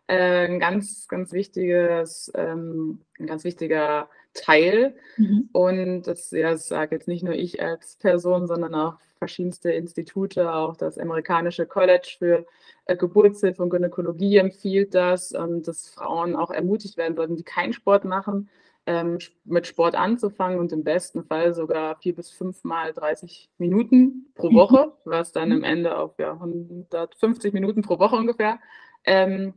[0.07, 4.95] äh, ein ganz, ganz wichtiges, ähm, ein ganz wichtiger Teil.
[5.17, 5.49] Mhm.
[5.51, 10.51] Und das, ja, das sage jetzt nicht nur ich als Person, sondern auch verschiedenste Institute,
[10.51, 12.45] auch das amerikanische College für
[12.85, 17.73] äh, Geburtshilfe und Gynäkologie empfiehlt das und dass Frauen auch ermutigt werden sollten, die keinen
[17.73, 18.49] Sport machen,
[18.85, 24.31] ähm, mit Sport anzufangen und im besten Fall sogar vier bis fünf Mal 30 Minuten
[24.35, 24.55] pro mhm.
[24.55, 28.59] Woche, was dann im Ende auf ja, 150 Minuten pro Woche ungefähr
[29.03, 29.53] ähm,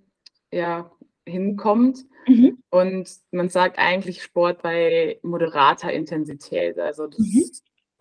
[0.52, 0.90] ja,
[1.26, 2.04] hinkommt.
[2.26, 2.58] Mhm.
[2.70, 6.78] Und man sagt eigentlich Sport bei moderater Intensität.
[6.78, 7.50] Also das mhm.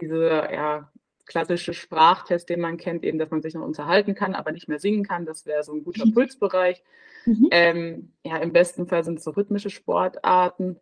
[0.02, 0.92] diese ja,
[1.26, 4.80] klassische Sprachtest, den man kennt, eben, dass man sich noch unterhalten kann, aber nicht mehr
[4.80, 5.26] singen kann.
[5.26, 6.14] Das wäre so ein guter mhm.
[6.14, 6.84] Pulsbereich.
[7.26, 7.48] Mhm.
[7.52, 10.80] Ähm, ja, im besten Fall sind es so rhythmische Sportarten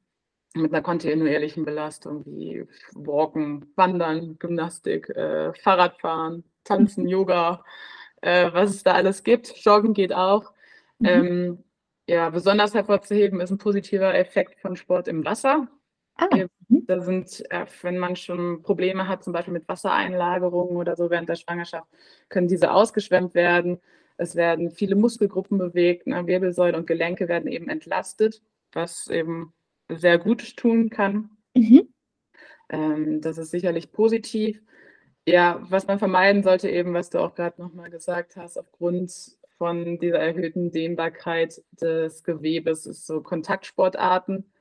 [0.54, 7.64] mit einer kontinuierlichen Belastung wie Walken, Wandern, Gymnastik, äh, Fahrradfahren, Tanzen, Yoga,
[8.22, 9.56] äh, was es da alles gibt.
[9.58, 10.52] Joggen geht auch.
[11.00, 11.08] Mhm.
[11.08, 11.64] Ähm,
[12.08, 15.68] ja, besonders hervorzuheben ist ein positiver Effekt von Sport im Wasser.
[16.16, 16.28] Ah.
[16.36, 16.86] Mhm.
[16.88, 21.30] Da sind, äh, wenn man schon Probleme hat, zum Beispiel mit Wassereinlagerungen oder so während
[21.30, 21.88] der Schwangerschaft,
[22.30, 23.80] können diese ausgeschwemmt werden.
[24.18, 26.28] Es werden viele Muskelgruppen bewegt, ne?
[26.28, 29.54] Wirbelsäule und Gelenke werden eben entlastet, was eben
[29.98, 31.30] sehr gut tun kann.
[31.56, 31.88] Mhm.
[32.70, 34.62] Ähm, das ist sicherlich positiv.
[35.28, 39.12] Ja, was man vermeiden sollte, eben, was du auch gerade nochmal gesagt hast, aufgrund
[39.58, 44.52] von dieser erhöhten Dehnbarkeit des Gewebes, ist so Kontaktsportarten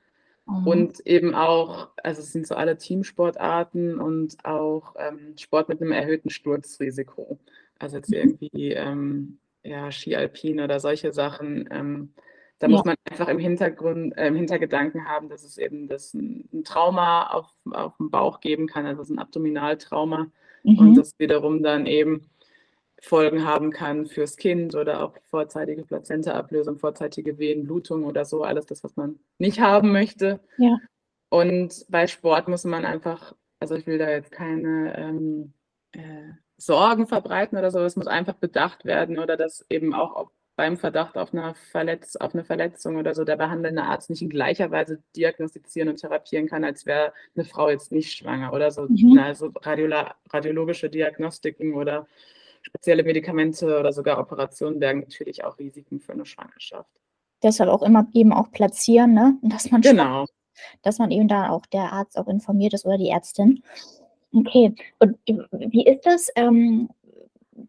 [0.47, 0.67] mhm.
[0.67, 5.93] und eben auch, also es sind so alle Teamsportarten und auch ähm, Sport mit einem
[5.93, 7.39] erhöhten Sturzrisiko.
[7.79, 8.17] Also jetzt mhm.
[8.17, 11.69] irgendwie ähm, ja, Ski Alpin oder solche Sachen.
[11.71, 12.13] Ähm,
[12.61, 12.77] da ja.
[12.77, 16.63] muss man einfach im Hintergrund, äh, im Hintergedanken haben, dass es eben das ein, ein
[16.63, 20.31] Trauma auf, auf dem Bauch geben kann, also ein Abdominaltrauma.
[20.63, 20.79] Mhm.
[20.79, 22.31] Und das wiederum dann eben
[23.01, 28.85] Folgen haben kann fürs Kind oder auch vorzeitige Plazentaablösung, vorzeitige Wehenblutung oder so, alles das,
[28.85, 30.41] was man nicht haben möchte.
[30.59, 30.77] Ja.
[31.31, 35.55] Und bei Sport muss man einfach, also ich will da jetzt keine ähm,
[35.93, 40.77] äh, Sorgen verbreiten oder so, es muss einfach bedacht werden oder dass eben auch beim
[40.77, 44.71] Verdacht auf eine, Verletz auf eine Verletzung oder so der behandelnde Arzt nicht in gleicher
[44.71, 48.83] Weise diagnostizieren und therapieren kann, als wäre eine Frau jetzt nicht schwanger oder so.
[48.87, 49.19] Mhm.
[49.19, 52.07] Also radiologische Diagnostiken oder
[52.61, 56.91] spezielle Medikamente oder sogar Operationen wären natürlich auch Risiken für eine Schwangerschaft.
[57.43, 59.39] Deshalb auch immer eben auch platzieren, ne?
[59.41, 60.27] dass man genau.
[60.83, 63.63] dass man eben da auch der Arzt auch informiert ist oder die Ärztin.
[64.35, 66.29] Okay, und wie ist das?
[66.37, 66.91] Ähm,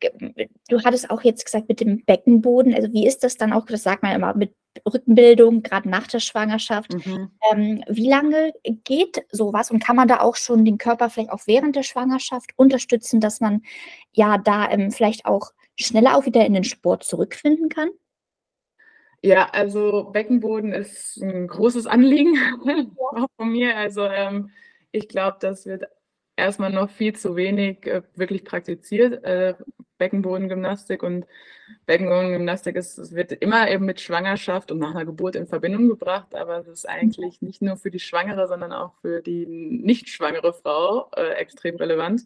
[0.02, 3.84] du hattest auch jetzt gesagt mit dem Beckenboden, also wie ist das dann auch, das
[3.84, 4.54] sagt man immer, mit
[4.92, 6.94] Rückenbildung, gerade nach der Schwangerschaft.
[6.94, 7.32] Mhm.
[7.52, 11.42] Ähm, wie lange geht sowas und kann man da auch schon den Körper vielleicht auch
[11.46, 13.64] während der Schwangerschaft unterstützen, dass man
[14.14, 17.90] ja da ähm, vielleicht auch schneller auch wieder in den Sport zurückfinden kann?
[19.24, 22.36] Ja, also Beckenboden ist ein großes Anliegen
[23.16, 23.78] auch von mir.
[23.78, 24.50] Also ähm,
[24.92, 25.84] ich glaube, das wird
[26.36, 29.24] erstmal noch viel zu wenig äh, wirklich praktiziert.
[29.24, 29.54] Äh,
[30.02, 31.28] Beckenbodengymnastik und
[31.86, 36.34] Beckenbodengymnastik ist, es wird immer eben mit Schwangerschaft und nach einer Geburt in Verbindung gebracht,
[36.34, 40.54] aber es ist eigentlich nicht nur für die Schwangere, sondern auch für die nicht schwangere
[40.54, 42.24] Frau äh, extrem relevant.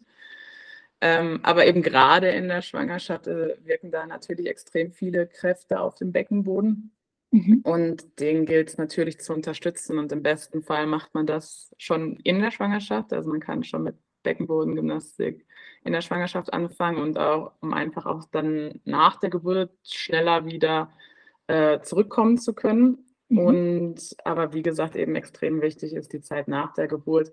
[1.02, 5.96] Ähm, aber eben gerade in der Schwangerschaft äh, wirken da natürlich extrem viele Kräfte auf
[5.96, 6.92] dem Beckenboden.
[7.30, 7.60] Mhm.
[7.62, 9.98] Und den gilt es natürlich zu unterstützen.
[9.98, 13.12] Und im besten Fall macht man das schon in der Schwangerschaft.
[13.12, 15.46] Also man kann schon mit Beckenbodengymnastik
[15.86, 20.90] in der Schwangerschaft anfangen und auch, um einfach auch dann nach der Geburt schneller wieder
[21.46, 23.06] äh, zurückkommen zu können.
[23.28, 23.38] Mhm.
[23.38, 27.32] Und aber wie gesagt, eben extrem wichtig ist die Zeit nach der Geburt.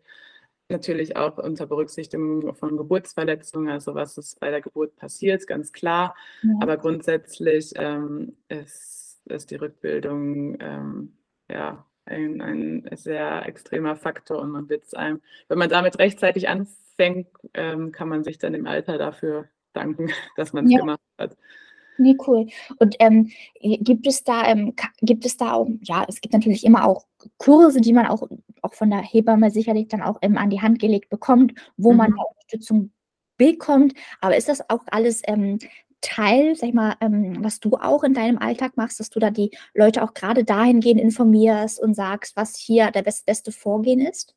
[0.70, 6.16] Natürlich auch unter Berücksichtigung von Geburtsverletzungen, also was ist bei der Geburt passiert, ganz klar.
[6.42, 6.52] Ja.
[6.62, 11.18] Aber grundsätzlich ähm, ist, ist die Rückbildung ähm,
[11.50, 16.50] ja, ein, ein sehr extremer Faktor und man wird es einem, wenn man damit rechtzeitig
[16.50, 20.80] anfängt, ähm, kann man sich dann im Alter dafür danken, dass man es ja.
[20.80, 21.38] gemacht hat.
[21.98, 22.48] Nee, cool.
[22.80, 26.86] Und ähm, gibt es da, ähm, gibt es da auch, ja, es gibt natürlich immer
[26.88, 27.06] auch
[27.38, 28.28] Kurse, die man auch,
[28.62, 31.98] auch von der Hebamme sicherlich dann auch ähm, an die Hand gelegt bekommt, wo mhm.
[31.98, 32.92] man Unterstützung
[33.38, 33.94] bekommt.
[34.22, 35.60] Aber ist das auch alles ähm,
[36.04, 39.32] Teil, sag ich mal, ähm, was du auch in deinem Alltag machst, dass du da
[39.32, 44.36] die Leute auch gerade dahingehend informierst und sagst, was hier der best beste Vorgehen ist?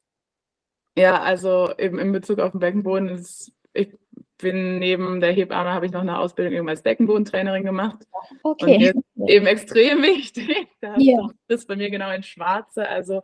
[0.97, 3.99] Ja, also eben in Bezug auf den Beckenboden ist, ich
[4.39, 8.07] bin neben der Hebamme, habe ich noch eine Ausbildung eben als Beckenbodentrainerin gemacht.
[8.43, 8.93] Okay.
[9.15, 10.69] Und eben extrem wichtig.
[10.81, 11.29] Da ja.
[11.49, 12.89] ist bei mir genau in Schwarze.
[12.89, 13.23] Also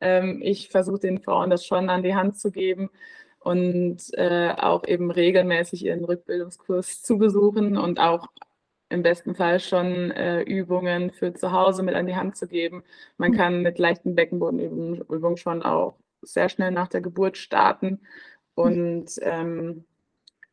[0.00, 2.90] ähm, ich versuche den Frauen das schon an die Hand zu geben
[3.44, 8.28] und äh, auch eben regelmäßig ihren Rückbildungskurs zu besuchen und auch
[8.88, 12.84] im besten Fall schon äh, Übungen für zu Hause mit an die Hand zu geben.
[13.18, 13.36] Man mhm.
[13.36, 18.00] kann mit leichten Beckenbodenübungen schon auch sehr schnell nach der Geburt starten
[18.54, 19.84] und ähm,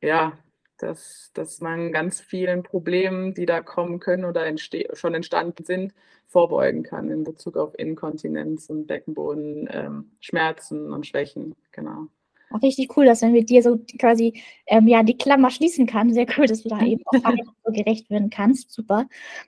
[0.01, 0.33] ja,
[0.77, 5.93] dass, dass man ganz vielen Problemen, die da kommen können oder entste schon entstanden sind,
[6.27, 11.55] vorbeugen kann in Bezug auf Inkontinenz und Beckenbodenschmerzen ähm, und Schwächen.
[11.71, 12.07] Genau
[12.53, 16.13] auch richtig cool, dass wenn wir dir so quasi ähm, ja, die Klammer schließen kann.
[16.13, 17.13] Sehr cool, dass du da eben auch
[17.65, 18.71] so gerecht werden kannst.
[18.71, 19.07] Super.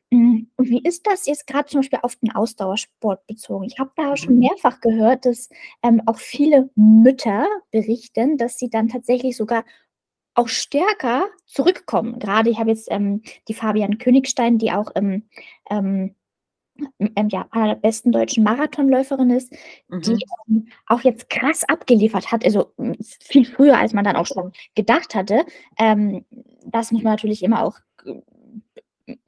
[0.10, 3.66] Mm, und wie ist das jetzt gerade zum Beispiel auf den Ausdauersport bezogen?
[3.66, 4.42] Ich habe da schon mhm.
[4.42, 5.50] mehrfach gehört, dass
[5.84, 9.64] ähm, auch viele Mütter berichten, dass sie dann tatsächlich sogar
[10.36, 12.20] auch stärker zurückkommen.
[12.20, 15.24] Gerade ich habe jetzt ähm, die Fabian Königstein, die auch im
[15.70, 16.16] ähm,
[17.00, 19.54] ähm, ja, einer der besten deutschen Marathonläuferinnen ist,
[19.90, 20.02] mhm.
[20.02, 22.74] die ähm, auch jetzt krass abgeliefert hat, also
[23.22, 25.46] viel früher, als man dann auch schon gedacht hatte.
[25.78, 26.26] Ähm,
[26.66, 27.78] das muss man natürlich immer auch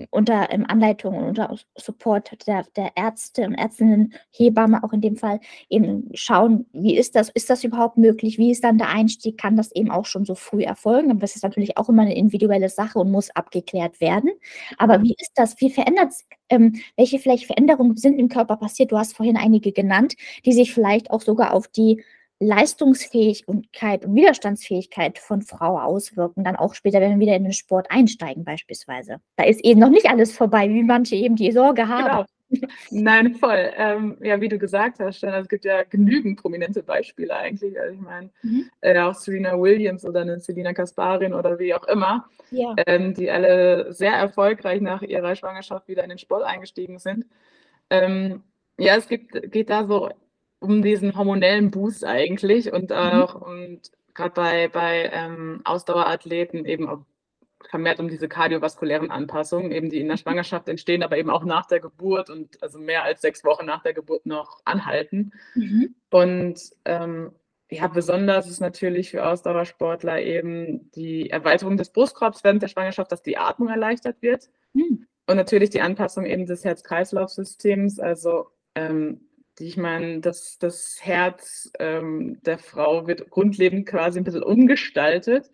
[0.10, 5.18] unter ähm, Anleitung und unter Support der, der Ärzte und Ärztinnen, Hebamme auch in dem
[5.18, 9.38] Fall eben schauen, wie ist das, ist das überhaupt möglich, wie ist dann der Einstieg,
[9.38, 12.16] kann das eben auch schon so früh erfolgen, aber es ist natürlich auch immer eine
[12.16, 14.32] individuelle Sache und muss abgeklärt werden.
[14.78, 16.14] Aber wie ist das, wie verändert
[16.50, 18.92] ähm, welche vielleicht Veränderungen sind im Körper passiert?
[18.92, 22.04] Du hast vorhin einige genannt, die sich vielleicht auch sogar auf die
[22.46, 27.88] Leistungsfähigkeit und Widerstandsfähigkeit von Frau auswirken, dann auch später, wenn wir wieder in den Sport
[27.90, 29.18] einsteigen beispielsweise.
[29.36, 32.04] Da ist eben noch nicht alles vorbei, wie manche eben die Sorge haben.
[32.04, 32.26] Genau.
[32.92, 33.72] Nein, voll.
[33.76, 37.80] Ähm, ja, wie du gesagt hast, es gibt ja genügend prominente Beispiele eigentlich.
[37.80, 38.70] Also ich meine, mhm.
[38.82, 42.76] äh, auch Serena Williams oder eine Selina Kasparin oder wie auch immer, ja.
[42.86, 47.26] ähm, die alle sehr erfolgreich nach ihrer Schwangerschaft wieder in den Sport eingestiegen sind.
[47.90, 48.44] Ähm,
[48.78, 50.10] ja, es gibt, geht da so
[50.60, 52.96] um diesen hormonellen Boost eigentlich und mhm.
[52.96, 57.06] auch und gerade bei, bei ähm, Ausdauerathleten eben auch
[57.70, 61.66] vermehrt um diese kardiovaskulären Anpassungen, eben die in der Schwangerschaft entstehen, aber eben auch nach
[61.66, 65.32] der Geburt und also mehr als sechs Wochen nach der Geburt noch anhalten.
[65.56, 65.96] Mhm.
[66.10, 67.32] Und ähm,
[67.70, 73.24] ja, besonders ist natürlich für Ausdauersportler eben die Erweiterung des Brustkorbs während der Schwangerschaft, dass
[73.24, 74.50] die Atmung erleichtert wird.
[74.74, 75.08] Mhm.
[75.28, 78.00] Und natürlich die Anpassung eben des Herz-Kreislauf-Systems.
[78.00, 79.25] Also ähm,
[79.60, 85.50] ich meine, das, das Herz ähm, der Frau wird grundlegend quasi ein bisschen umgestaltet.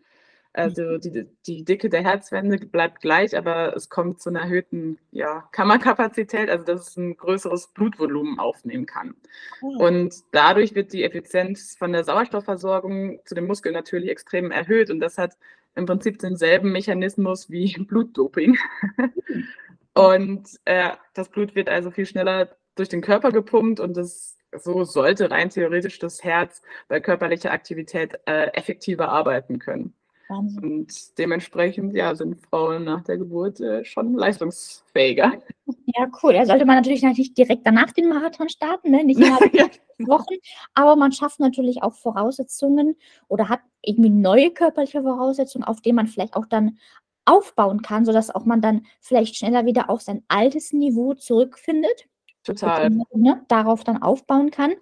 [0.53, 0.99] Also mhm.
[0.99, 6.49] die, die Dicke der Herzwände bleibt gleich, aber es kommt zu einer erhöhten ja, Kammerkapazität,
[6.49, 9.15] also dass es ein größeres Blutvolumen aufnehmen kann.
[9.61, 9.85] Oh.
[9.85, 14.99] Und dadurch wird die Effizienz von der Sauerstoffversorgung zu den Muskeln natürlich extrem erhöht und
[14.99, 15.37] das hat
[15.75, 18.57] im Prinzip denselben Mechanismus wie Blutdoping.
[18.97, 19.47] Mhm.
[19.93, 24.83] und äh, das Blut wird also viel schneller durch den Körper gepumpt und das so
[24.83, 29.93] sollte rein theoretisch das Herz bei körperlicher Aktivität äh, effektiver arbeiten können.
[30.31, 30.63] Wahnsinn.
[30.63, 35.33] Und dementsprechend ja, sind Frauen nach der Geburt äh, schon leistungsfähiger.
[35.65, 36.33] Ja, cool.
[36.33, 39.03] Da sollte man natürlich nicht direkt danach den Marathon starten, ne?
[39.03, 39.67] nicht innerhalb ja.
[39.99, 40.35] Wochen,
[40.73, 42.95] aber man schafft natürlich auch Voraussetzungen
[43.27, 46.77] oder hat irgendwie neue körperliche Voraussetzungen, auf denen man vielleicht auch dann
[47.25, 52.07] aufbauen kann, sodass auch man dann vielleicht schneller wieder auf sein altes Niveau zurückfindet.
[52.43, 52.89] Total.
[53.13, 54.73] Ne, darauf dann aufbauen kann.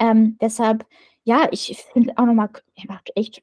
[0.00, 0.86] Ähm, deshalb,
[1.22, 2.50] ja, ich finde auch nochmal
[3.14, 3.42] echt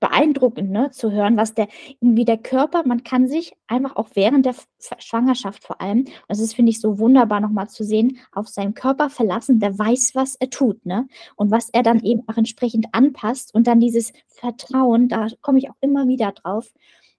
[0.00, 1.68] beeindruckend ne, zu hören, was der
[2.00, 4.54] irgendwie der Körper, man kann sich einfach auch während der
[4.98, 9.10] Schwangerschaft vor allem, das ist, finde ich, so wunderbar nochmal zu sehen, auf seinen Körper
[9.10, 11.08] verlassen, der weiß, was er tut, ne?
[11.36, 15.70] Und was er dann eben auch entsprechend anpasst und dann dieses Vertrauen, da komme ich
[15.70, 16.72] auch immer wieder drauf,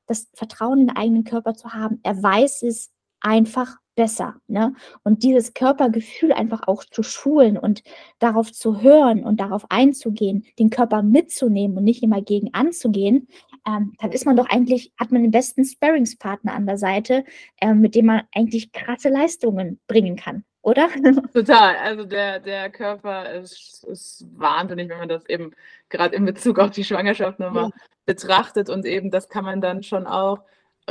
[0.06, 2.00] das Vertrauen in den eigenen Körper zu haben.
[2.04, 2.92] Er weiß es
[3.22, 4.36] einfach besser.
[4.48, 4.74] Ne?
[5.04, 7.84] Und dieses Körpergefühl einfach auch zu schulen und
[8.20, 13.28] darauf zu hören und darauf einzugehen, den Körper mitzunehmen und nicht immer gegen anzugehen,
[13.68, 17.26] ähm, dann ist man doch eigentlich, hat man den besten Sparringspartner an der Seite,
[17.60, 20.46] äh, mit dem man eigentlich krasse Leistungen bringen kann.
[20.62, 20.88] Oder?
[21.34, 21.76] Total.
[21.76, 25.52] Also der, der Körper ist, ist wahnsinnig, wenn man das eben
[25.90, 27.86] gerade in Bezug auf die Schwangerschaft nochmal ja.
[28.06, 28.70] betrachtet.
[28.70, 30.40] Und eben das kann man dann schon auch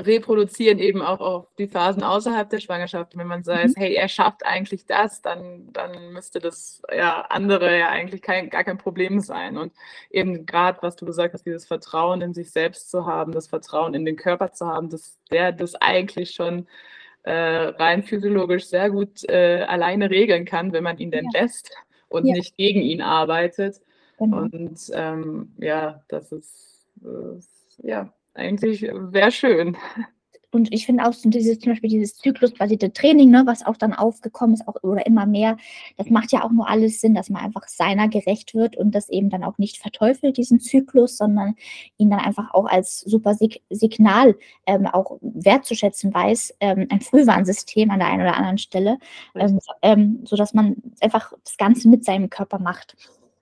[0.04, 3.16] reproduzieren eben auch auf die Phasen außerhalb der Schwangerschaft.
[3.16, 3.74] Wenn man sagt, mhm.
[3.76, 8.64] hey, er schafft eigentlich das, dann, dann müsste das ja andere ja eigentlich kein, gar
[8.64, 9.56] kein Problem sein.
[9.56, 9.72] Und
[10.10, 13.94] eben gerade, was du gesagt hast, dieses Vertrauen in sich selbst zu haben, das Vertrauen
[13.94, 16.66] in den Körper zu haben, dass der das eigentlich schon
[17.22, 21.42] äh, rein physiologisch sehr gut äh, alleine regeln kann, wenn man ihn denn ja.
[21.42, 21.70] lässt
[22.08, 22.34] und ja.
[22.34, 23.80] nicht gegen ihn arbeitet.
[24.18, 24.38] Genau.
[24.38, 26.86] Und ähm, ja, das ist,
[27.36, 29.76] ist ja eigentlich sehr schön.
[30.50, 33.92] Und ich finde auch so dieses, zum Beispiel dieses zyklusbasierte Training, ne, was auch dann
[33.92, 35.58] aufgekommen ist, auch oder immer mehr,
[35.98, 39.10] das macht ja auch nur alles Sinn, dass man einfach seiner gerecht wird und das
[39.10, 41.54] eben dann auch nicht verteufelt, diesen Zyklus, sondern
[41.98, 44.36] ihn dann einfach auch als super Sig Signal
[44.66, 48.98] ähm, auch wertzuschätzen weiß, ähm, ein Frühwarnsystem an der einen oder anderen Stelle,
[49.34, 52.96] ähm, ähm, sodass man einfach das Ganze mit seinem Körper macht.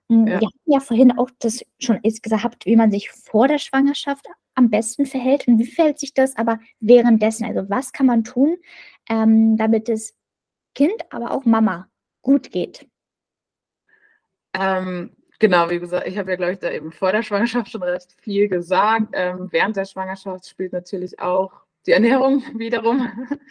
[0.09, 0.41] Hm, ja.
[0.41, 4.27] Wir hatten ja vorhin auch das schon gesagt, wie man sich vor der Schwangerschaft
[4.57, 7.45] am besten verhält und wie verhält sich das aber währenddessen?
[7.45, 8.57] Also was kann man tun,
[9.07, 10.15] ähm, damit es
[10.73, 11.87] Kind, aber auch Mama
[12.21, 12.87] gut geht?
[14.53, 17.83] Ähm, genau, wie gesagt, ich habe ja, glaube ich, da eben vor der Schwangerschaft schon
[17.83, 19.09] recht viel gesagt.
[19.13, 21.51] Ähm, während der Schwangerschaft spielt natürlich auch
[21.85, 23.07] die Ernährung wiederum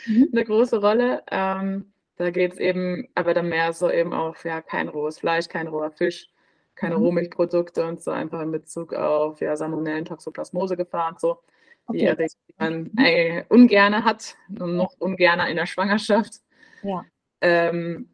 [0.07, 0.29] mhm.
[0.33, 1.23] eine große Rolle.
[1.31, 5.49] Ähm, da geht es eben aber dann mehr so eben auf ja, kein rohes Fleisch,
[5.49, 6.31] kein roher Fisch,
[6.77, 7.05] keine mhm.
[7.05, 11.39] Rohmilchprodukte und so einfach in Bezug auf ja, Salmonellen, Toxoplasmose gefahren, so
[11.93, 12.05] die okay.
[12.07, 16.35] Erregung, die man äh, ungerne hat und noch ungerner in der Schwangerschaft.
[16.83, 17.05] Ja.
[17.41, 18.09] Ähm,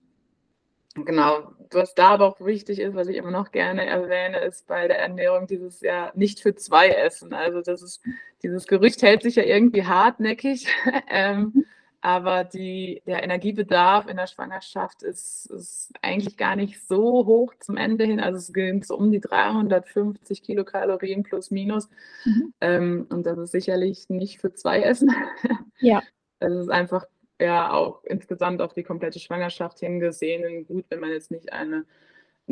[0.95, 4.89] genau, was da aber auch wichtig ist, was ich immer noch gerne erwähne, ist bei
[4.89, 7.33] der Ernährung dieses ja nicht für zwei Essen.
[7.33, 8.03] Also das ist,
[8.43, 10.69] dieses Gerücht hält sich ja irgendwie hartnäckig.
[11.11, 11.65] ähm, mhm.
[12.05, 17.77] Aber die, der Energiebedarf in der Schwangerschaft ist, ist, eigentlich gar nicht so hoch zum
[17.77, 18.19] Ende hin.
[18.19, 21.89] Also es gehen so um die 350 Kilokalorien plus minus.
[22.25, 22.55] Mhm.
[22.61, 25.15] Ähm, und das ist sicherlich nicht für zwei Essen.
[25.79, 26.01] Ja.
[26.39, 27.07] Das ist einfach
[27.41, 31.85] ja auch insgesamt auf die komplette Schwangerschaft hingesehen gut, wenn man jetzt nicht eine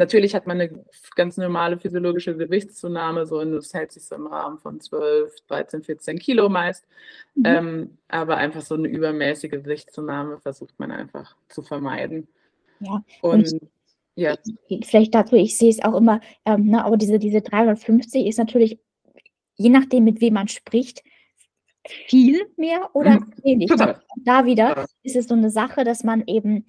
[0.00, 0.82] Natürlich hat man eine
[1.14, 5.82] ganz normale physiologische Gewichtszunahme, so und das hält sich so im Rahmen von 12, 13,
[5.82, 6.86] 14 Kilo meist.
[7.34, 7.44] Mhm.
[7.44, 12.28] Ähm, aber einfach so eine übermäßige Gewichtszunahme versucht man einfach zu vermeiden.
[12.80, 13.70] Ja, und, und
[14.14, 14.36] ja.
[14.84, 18.78] Vielleicht dazu, ich sehe es auch immer, ähm, ne, aber diese, diese 350 ist natürlich,
[19.56, 21.02] je nachdem, mit wem man spricht,
[21.84, 23.34] viel mehr oder mhm.
[23.42, 23.68] wenig.
[23.68, 24.00] Total.
[24.16, 26.64] Da wieder ist es so eine Sache, dass man eben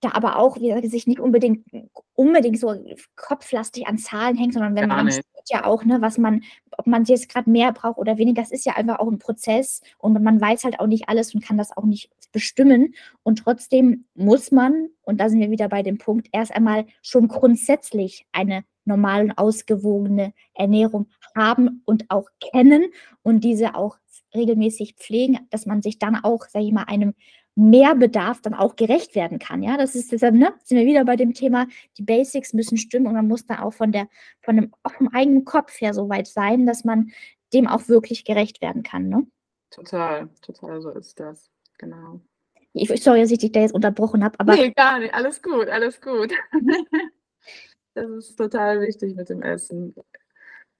[0.00, 1.66] da aber auch, wie gesagt, sich nicht unbedingt,
[2.14, 2.74] unbedingt so
[3.16, 6.42] kopflastig an Zahlen hängt, sondern wenn man sieht ja auch, ne, was man,
[6.76, 9.82] ob man jetzt gerade mehr braucht oder weniger, das ist ja einfach auch ein Prozess
[9.98, 12.94] und man weiß halt auch nicht alles und kann das auch nicht bestimmen.
[13.22, 17.28] Und trotzdem muss man, und da sind wir wieder bei dem Punkt, erst einmal schon
[17.28, 22.86] grundsätzlich eine normale und ausgewogene Ernährung haben und auch kennen
[23.22, 23.98] und diese auch
[24.34, 27.14] regelmäßig pflegen, dass man sich dann auch, sage ich mal, einem
[27.56, 29.62] Mehrbedarf dann auch gerecht werden kann.
[29.62, 31.66] Ja, das ist deshalb, ne, sind wir wieder bei dem Thema,
[31.98, 34.08] die Basics müssen stimmen und man muss dann auch von der,
[34.40, 37.10] von dem, auch vom eigenen Kopf her so weit sein, dass man
[37.52, 39.08] dem auch wirklich gerecht werden kann.
[39.08, 39.26] Ne?
[39.70, 41.50] Total, total so ist das.
[41.78, 42.20] Genau.
[42.72, 44.54] Ich, sorry, dass ich dich da jetzt unterbrochen habe, aber.
[44.54, 45.12] Nee, gar nicht.
[45.12, 46.32] Alles gut, alles gut.
[47.94, 49.94] das ist total wichtig mit dem Essen.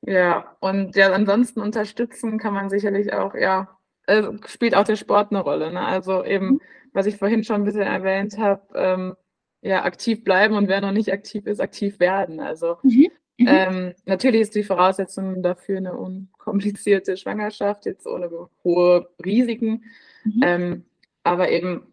[0.03, 3.80] Ja, und ja, ansonsten unterstützen kann man sicherlich auch, ja,
[4.11, 5.72] äh, spielt auch der Sport eine Rolle.
[5.72, 5.80] Ne?
[5.80, 6.61] Also eben, mhm.
[6.92, 9.16] was ich vorhin schon ein bisschen erwähnt habe, ähm,
[9.62, 12.40] ja, aktiv bleiben und wer noch nicht aktiv ist, aktiv werden.
[12.40, 13.08] Also mhm.
[13.40, 13.46] Mhm.
[13.48, 18.30] Ähm, natürlich ist die Voraussetzung dafür eine unkomplizierte Schwangerschaft, jetzt ohne
[18.62, 19.84] hohe Risiken.
[20.24, 20.42] Mhm.
[20.44, 20.84] Ähm,
[21.22, 21.86] aber eben,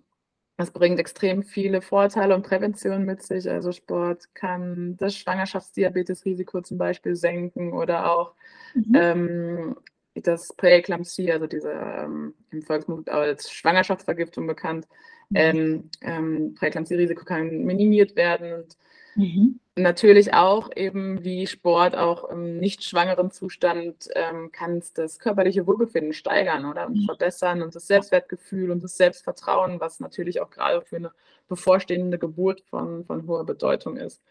[0.58, 3.50] es bringt extrem viele Vorteile und Prävention mit sich.
[3.50, 8.34] Also Sport kann das Schwangerschaftsdiabetesrisiko zum Beispiel senken oder auch
[8.74, 8.96] mhm.
[8.96, 9.76] ähm,
[10.22, 14.88] das Präeklampsie, also diese ähm, im Volksmund als Schwangerschaftsvergiftung bekannt,
[15.30, 15.38] mhm.
[15.38, 18.78] ähm, ähm, Präeklampsie-Risiko kann minimiert werden und
[19.16, 19.60] mhm.
[19.76, 25.68] natürlich auch eben wie Sport auch im nicht schwangeren Zustand ähm, kann es das körperliche
[25.68, 27.06] Wohlbefinden steigern oder mhm.
[27.06, 31.12] verbessern und das Selbstwertgefühl und das Selbstvertrauen, was natürlich auch gerade für eine
[31.48, 34.22] bevorstehende Geburt von, von hoher Bedeutung ist.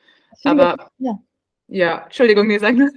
[0.45, 1.19] Aber ja,
[1.69, 2.93] ja Entschuldigung, nee, sag das.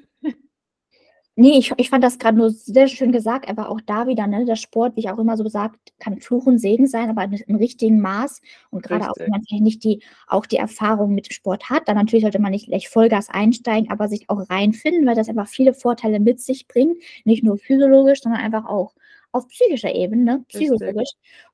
[1.41, 4.43] Nee, ich, ich fand das gerade nur sehr schön gesagt, aber auch da wieder, ne,
[4.43, 7.55] der Sport, wie ich auch immer so gesagt, kann Fluch und Segen sein, aber im
[7.55, 8.41] richtigen Maß.
[8.71, 12.23] Und gerade auch, wenn man nicht die, auch die Erfahrung mit Sport hat, dann natürlich
[12.23, 16.19] sollte man nicht gleich Vollgas einsteigen, aber sich auch reinfinden, weil das einfach viele Vorteile
[16.19, 16.97] mit sich bringt.
[17.23, 18.93] Nicht nur physiologisch, sondern einfach auch
[19.31, 21.11] auf psychischer Ebene, ne, psychologisch,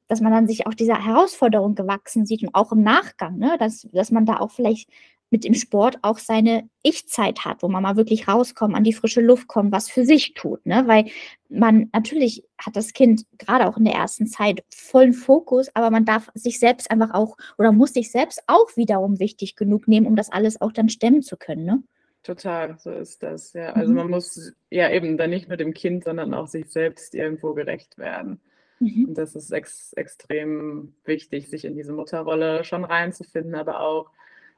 [0.08, 3.88] dass man dann sich auch dieser Herausforderung gewachsen sieht und auch im Nachgang, ne, dass,
[3.94, 4.90] dass man da auch vielleicht
[5.36, 9.20] mit dem Sport auch seine Ich-Zeit hat, wo man mal wirklich rauskommt, an die frische
[9.20, 10.66] Luft kommt, was für sich tut.
[10.66, 10.86] Ne?
[10.88, 11.08] Weil
[11.50, 16.06] man natürlich hat das Kind gerade auch in der ersten Zeit vollen Fokus, aber man
[16.06, 20.16] darf sich selbst einfach auch oder muss sich selbst auch wiederum wichtig genug nehmen, um
[20.16, 21.66] das alles auch dann stemmen zu können.
[21.66, 21.84] Ne?
[22.24, 23.52] Total, so ist das.
[23.52, 23.98] Ja, also mhm.
[23.98, 27.98] man muss ja eben dann nicht nur dem Kind, sondern auch sich selbst irgendwo gerecht
[27.98, 28.40] werden.
[28.80, 29.10] Mhm.
[29.10, 34.12] Und das ist ex extrem wichtig, sich in diese Mutterrolle schon reinzufinden, aber auch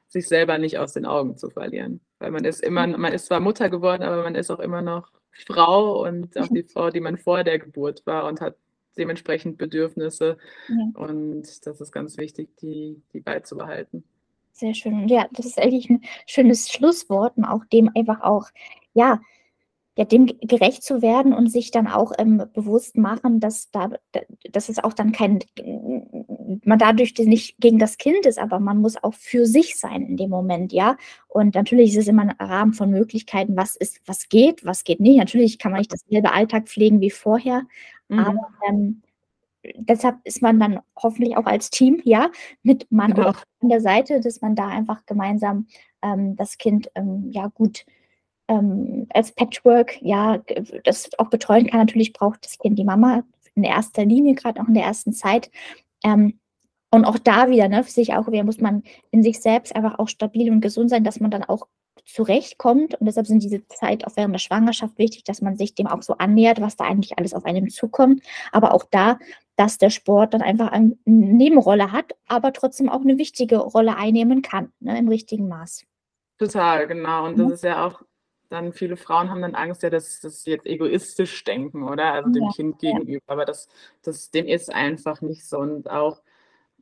[0.08, 2.00] sich selber nicht aus den Augen zu verlieren.
[2.18, 5.12] Weil man ist immer, man ist zwar Mutter geworden, aber man ist auch immer noch
[5.46, 8.56] Frau und auch die Frau, die man vor der Geburt war und hat
[8.96, 10.38] dementsprechend Bedürfnisse.
[10.68, 11.00] Ja.
[11.00, 14.04] Und das ist ganz wichtig, die, die beizubehalten.
[14.52, 15.06] Sehr schön.
[15.08, 18.48] Ja, das ist eigentlich ein schönes Schlusswort und auch dem einfach auch,
[18.92, 19.20] ja,
[19.98, 23.90] ja, dem gerecht zu werden und sich dann auch ähm, bewusst machen, dass da,
[24.48, 25.40] dass es auch dann kein,
[26.64, 30.16] man dadurch nicht gegen das Kind ist, aber man muss auch für sich sein in
[30.16, 30.96] dem Moment, ja.
[31.26, 35.00] Und natürlich ist es immer ein Rahmen von Möglichkeiten, was ist, was geht, was geht
[35.00, 35.16] nicht.
[35.16, 37.64] Natürlich kann man nicht dasselbe Alltag pflegen wie vorher,
[38.06, 38.18] mhm.
[38.20, 39.02] aber ähm,
[39.78, 42.30] deshalb ist man dann hoffentlich auch als Team, ja,
[42.62, 43.32] mit Mann genau.
[43.62, 45.66] an der Seite, dass man da einfach gemeinsam
[46.02, 47.84] ähm, das Kind ähm, ja gut
[48.48, 50.42] ähm, als Patchwork ja
[50.84, 51.80] das auch betreuen kann.
[51.80, 53.22] Natürlich braucht das Kind die Mama
[53.54, 55.50] in erster Linie, gerade auch in der ersten Zeit.
[56.04, 56.38] Ähm,
[56.90, 59.98] und auch da wieder, ne, für sich auch wieder muss man in sich selbst einfach
[59.98, 61.66] auch stabil und gesund sein, dass man dann auch
[62.06, 62.94] zurechtkommt.
[62.94, 66.02] Und deshalb sind diese Zeit auch während der Schwangerschaft wichtig, dass man sich dem auch
[66.02, 68.22] so annähert, was da eigentlich alles auf einem zukommt.
[68.52, 69.18] Aber auch da,
[69.56, 74.40] dass der Sport dann einfach eine Nebenrolle hat, aber trotzdem auch eine wichtige Rolle einnehmen
[74.40, 75.84] kann, ne, im richtigen Maß.
[76.38, 77.26] Total, genau.
[77.26, 77.52] Und das mhm.
[77.52, 78.02] ist ja auch
[78.48, 82.12] dann viele Frauen haben dann Angst, ja, dass das jetzt egoistisch denken, oder?
[82.14, 83.24] Also dem ja, Kind gegenüber.
[83.26, 83.68] Aber das,
[84.02, 85.58] das, dem ist einfach nicht so.
[85.58, 86.22] Und auch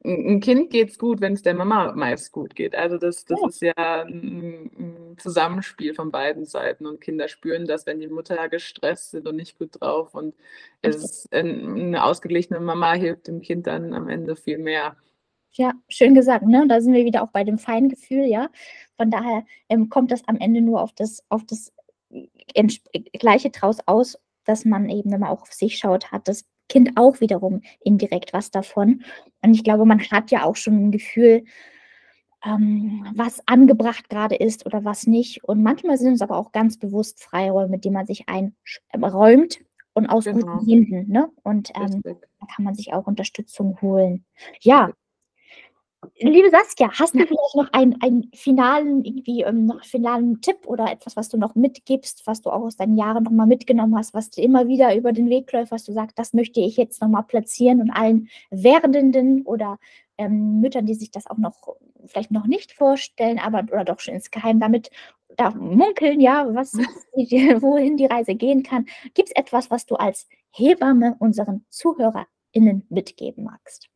[0.05, 2.77] ein Kind geht es gut, wenn es der Mama meist gut geht.
[2.77, 3.49] Also das, das ja.
[3.49, 8.49] ist ja ein, ein, Zusammenspiel von beiden Seiten und Kinder spüren das, wenn die Mutter
[8.49, 10.15] gestresst sind und nicht gut drauf.
[10.15, 10.35] Und
[10.83, 14.97] es, eine ausgeglichene Mama hilft dem Kind dann am Ende viel mehr.
[15.53, 16.67] Ja, schön gesagt, ne?
[16.69, 18.51] Da sind wir wieder auch bei dem Feingefühl, ja.
[18.97, 21.73] Von daher ähm, kommt das am Ende nur auf das, auf das
[23.19, 26.93] Gleiche draus aus, dass man eben, wenn man auch auf sich schaut, hat das Kind
[26.97, 29.03] auch wiederum indirekt was davon.
[29.43, 31.45] Und ich glaube, man hat ja auch schon ein Gefühl,
[32.45, 35.45] ähm, was angebracht gerade ist oder was nicht.
[35.45, 39.61] Und manchmal sind es aber auch ganz bewusst Freiräume, mit denen man sich einräumt
[39.95, 40.59] und aus genau.
[40.59, 41.11] guten Händen.
[41.11, 41.31] Ne?
[41.43, 44.25] Und ähm, da kann man sich auch Unterstützung holen.
[44.61, 44.91] Ja,
[46.19, 50.91] Liebe Saskia, hast du vielleicht noch einen, einen finalen, irgendwie ähm, noch finalen Tipp oder
[50.91, 54.31] etwas, was du noch mitgibst, was du auch aus deinen Jahren nochmal mitgenommen hast, was
[54.31, 57.25] du immer wieder über den Weg läuft, was du sagst, das möchte ich jetzt nochmal
[57.25, 59.79] platzieren und allen Werdenden oder
[60.19, 61.77] ähm, Müttern, die sich das auch noch
[62.07, 64.91] vielleicht noch nicht vorstellen, aber oder doch schon insgeheim damit
[65.37, 66.73] da munkeln, ja, was,
[67.13, 68.87] wohin die Reise gehen kann.
[69.15, 73.89] Gibt es etwas, was du als Hebamme unseren ZuhörerInnen mitgeben magst?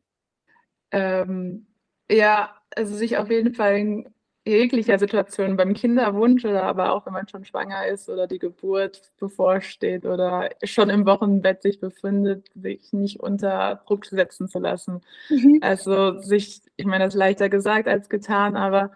[0.91, 1.67] Ähm,
[2.11, 4.13] ja, also sich auf jeden Fall in
[4.45, 9.11] jeglicher Situation beim Kinderwunsch oder aber auch wenn man schon schwanger ist oder die Geburt
[9.19, 15.01] bevorsteht oder schon im Wochenbett sich befindet, sich nicht unter Druck setzen zu lassen.
[15.29, 15.59] Mhm.
[15.61, 18.91] Also sich, ich meine, das ist leichter gesagt als getan, aber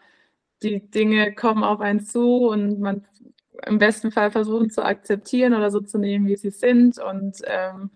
[0.63, 3.05] die Dinge kommen auf einen zu und man
[3.67, 7.91] im besten Fall versuchen zu akzeptieren oder so zu nehmen, wie sie sind und ähm,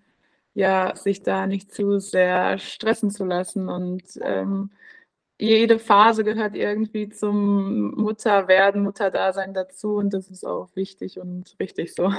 [0.53, 4.71] ja, sich da nicht zu sehr stressen zu lassen und ähm,
[5.39, 11.95] jede Phase gehört irgendwie zum Mutterwerden, Mutterdasein dazu und das ist auch wichtig und richtig
[11.95, 12.11] so.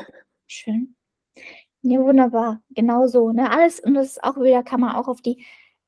[0.47, 0.97] Schön.
[1.83, 2.62] Ja, wunderbar.
[2.71, 3.31] Genau so.
[3.31, 3.51] Ne?
[3.51, 5.45] Alles, und das ist auch wieder, kann man auch auf die,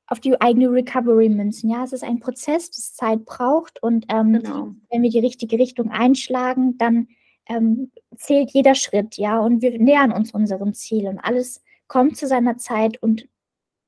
[0.06, 1.70] auf die eigene Recovery münzen.
[1.70, 4.74] Ja, es ist ein Prozess, das Zeit braucht und ähm, genau.
[4.90, 7.08] wenn wir die richtige Richtung einschlagen, dann
[7.48, 12.26] ähm, zählt jeder Schritt, ja, und wir nähern uns unserem Ziel und alles kommt zu
[12.26, 13.26] seiner Zeit und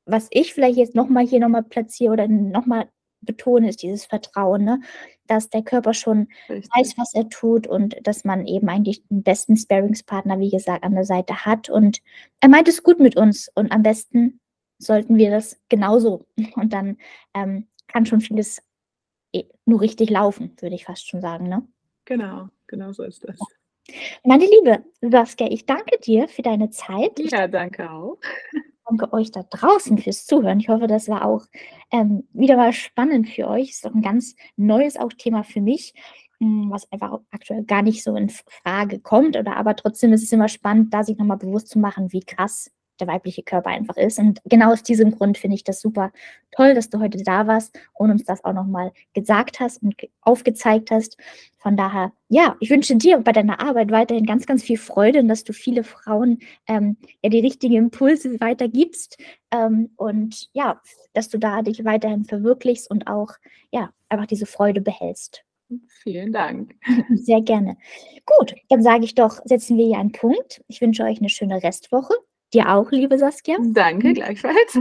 [0.07, 2.89] was ich vielleicht jetzt nochmal hier nochmal platziere oder nochmal
[3.25, 4.81] betone, ist dieses Vertrauen, ne?
[5.27, 6.71] dass der Körper schon Richtig.
[6.75, 10.95] weiß, was er tut und dass man eben eigentlich den besten Sparingspartner, wie gesagt, an
[10.95, 11.69] der Seite hat.
[11.69, 12.01] Und
[12.41, 14.41] er meint es gut mit uns und am besten
[14.79, 16.27] sollten wir das genauso.
[16.57, 16.99] Und dann
[17.33, 18.61] ähm, kann schon vieles
[19.33, 21.49] eh nur richtig laufen, würde ich fast schon sagen.
[21.49, 21.67] Ne?
[22.05, 23.39] Genau, genau so ist das.
[24.25, 27.19] Meine Liebe Saskia, ich danke dir für deine Zeit.
[27.19, 28.19] Ja, danke auch
[28.87, 30.61] danke euch da draußen fürs Zuhören.
[30.61, 31.47] Ich hoffe, das war auch
[31.93, 33.71] ähm, wieder mal spannend für euch.
[33.71, 35.95] Ist doch ein ganz neues auch Thema für mich,
[36.41, 39.37] hm, was einfach aktuell gar nicht so in Frage kommt.
[39.37, 42.71] Oder aber trotzdem ist es immer spannend, da sich nochmal bewusst zu machen, wie krass
[43.01, 44.19] der weibliche Körper einfach ist.
[44.19, 46.13] Und genau aus diesem Grund finde ich das super
[46.53, 50.91] toll, dass du heute da warst und uns das auch nochmal gesagt hast und aufgezeigt
[50.91, 51.17] hast.
[51.59, 55.29] Von daher, ja, ich wünsche dir bei deiner Arbeit weiterhin ganz, ganz viel Freude und
[55.29, 59.19] dass du viele Frauen ähm, ja die richtigen Impulse weitergibst
[59.51, 60.81] ähm, und ja,
[61.13, 63.33] dass du da dich weiterhin verwirklichst und auch
[63.73, 65.45] ja einfach diese Freude behältst.
[66.03, 66.75] Vielen Dank.
[67.15, 67.77] Sehr gerne.
[68.27, 70.63] Gut, dann sage ich doch, setzen wir hier einen Punkt.
[70.69, 72.15] Ich wünsche euch eine schöne Restwoche
[72.55, 73.59] Dir auch, liebe Saskia.
[73.61, 74.79] Danke, gleichfalls.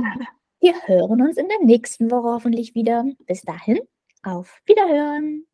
[0.62, 3.04] Wir hören uns in der nächsten Woche hoffentlich wieder.
[3.26, 3.80] Bis dahin,
[4.22, 5.46] auf Wiederhören.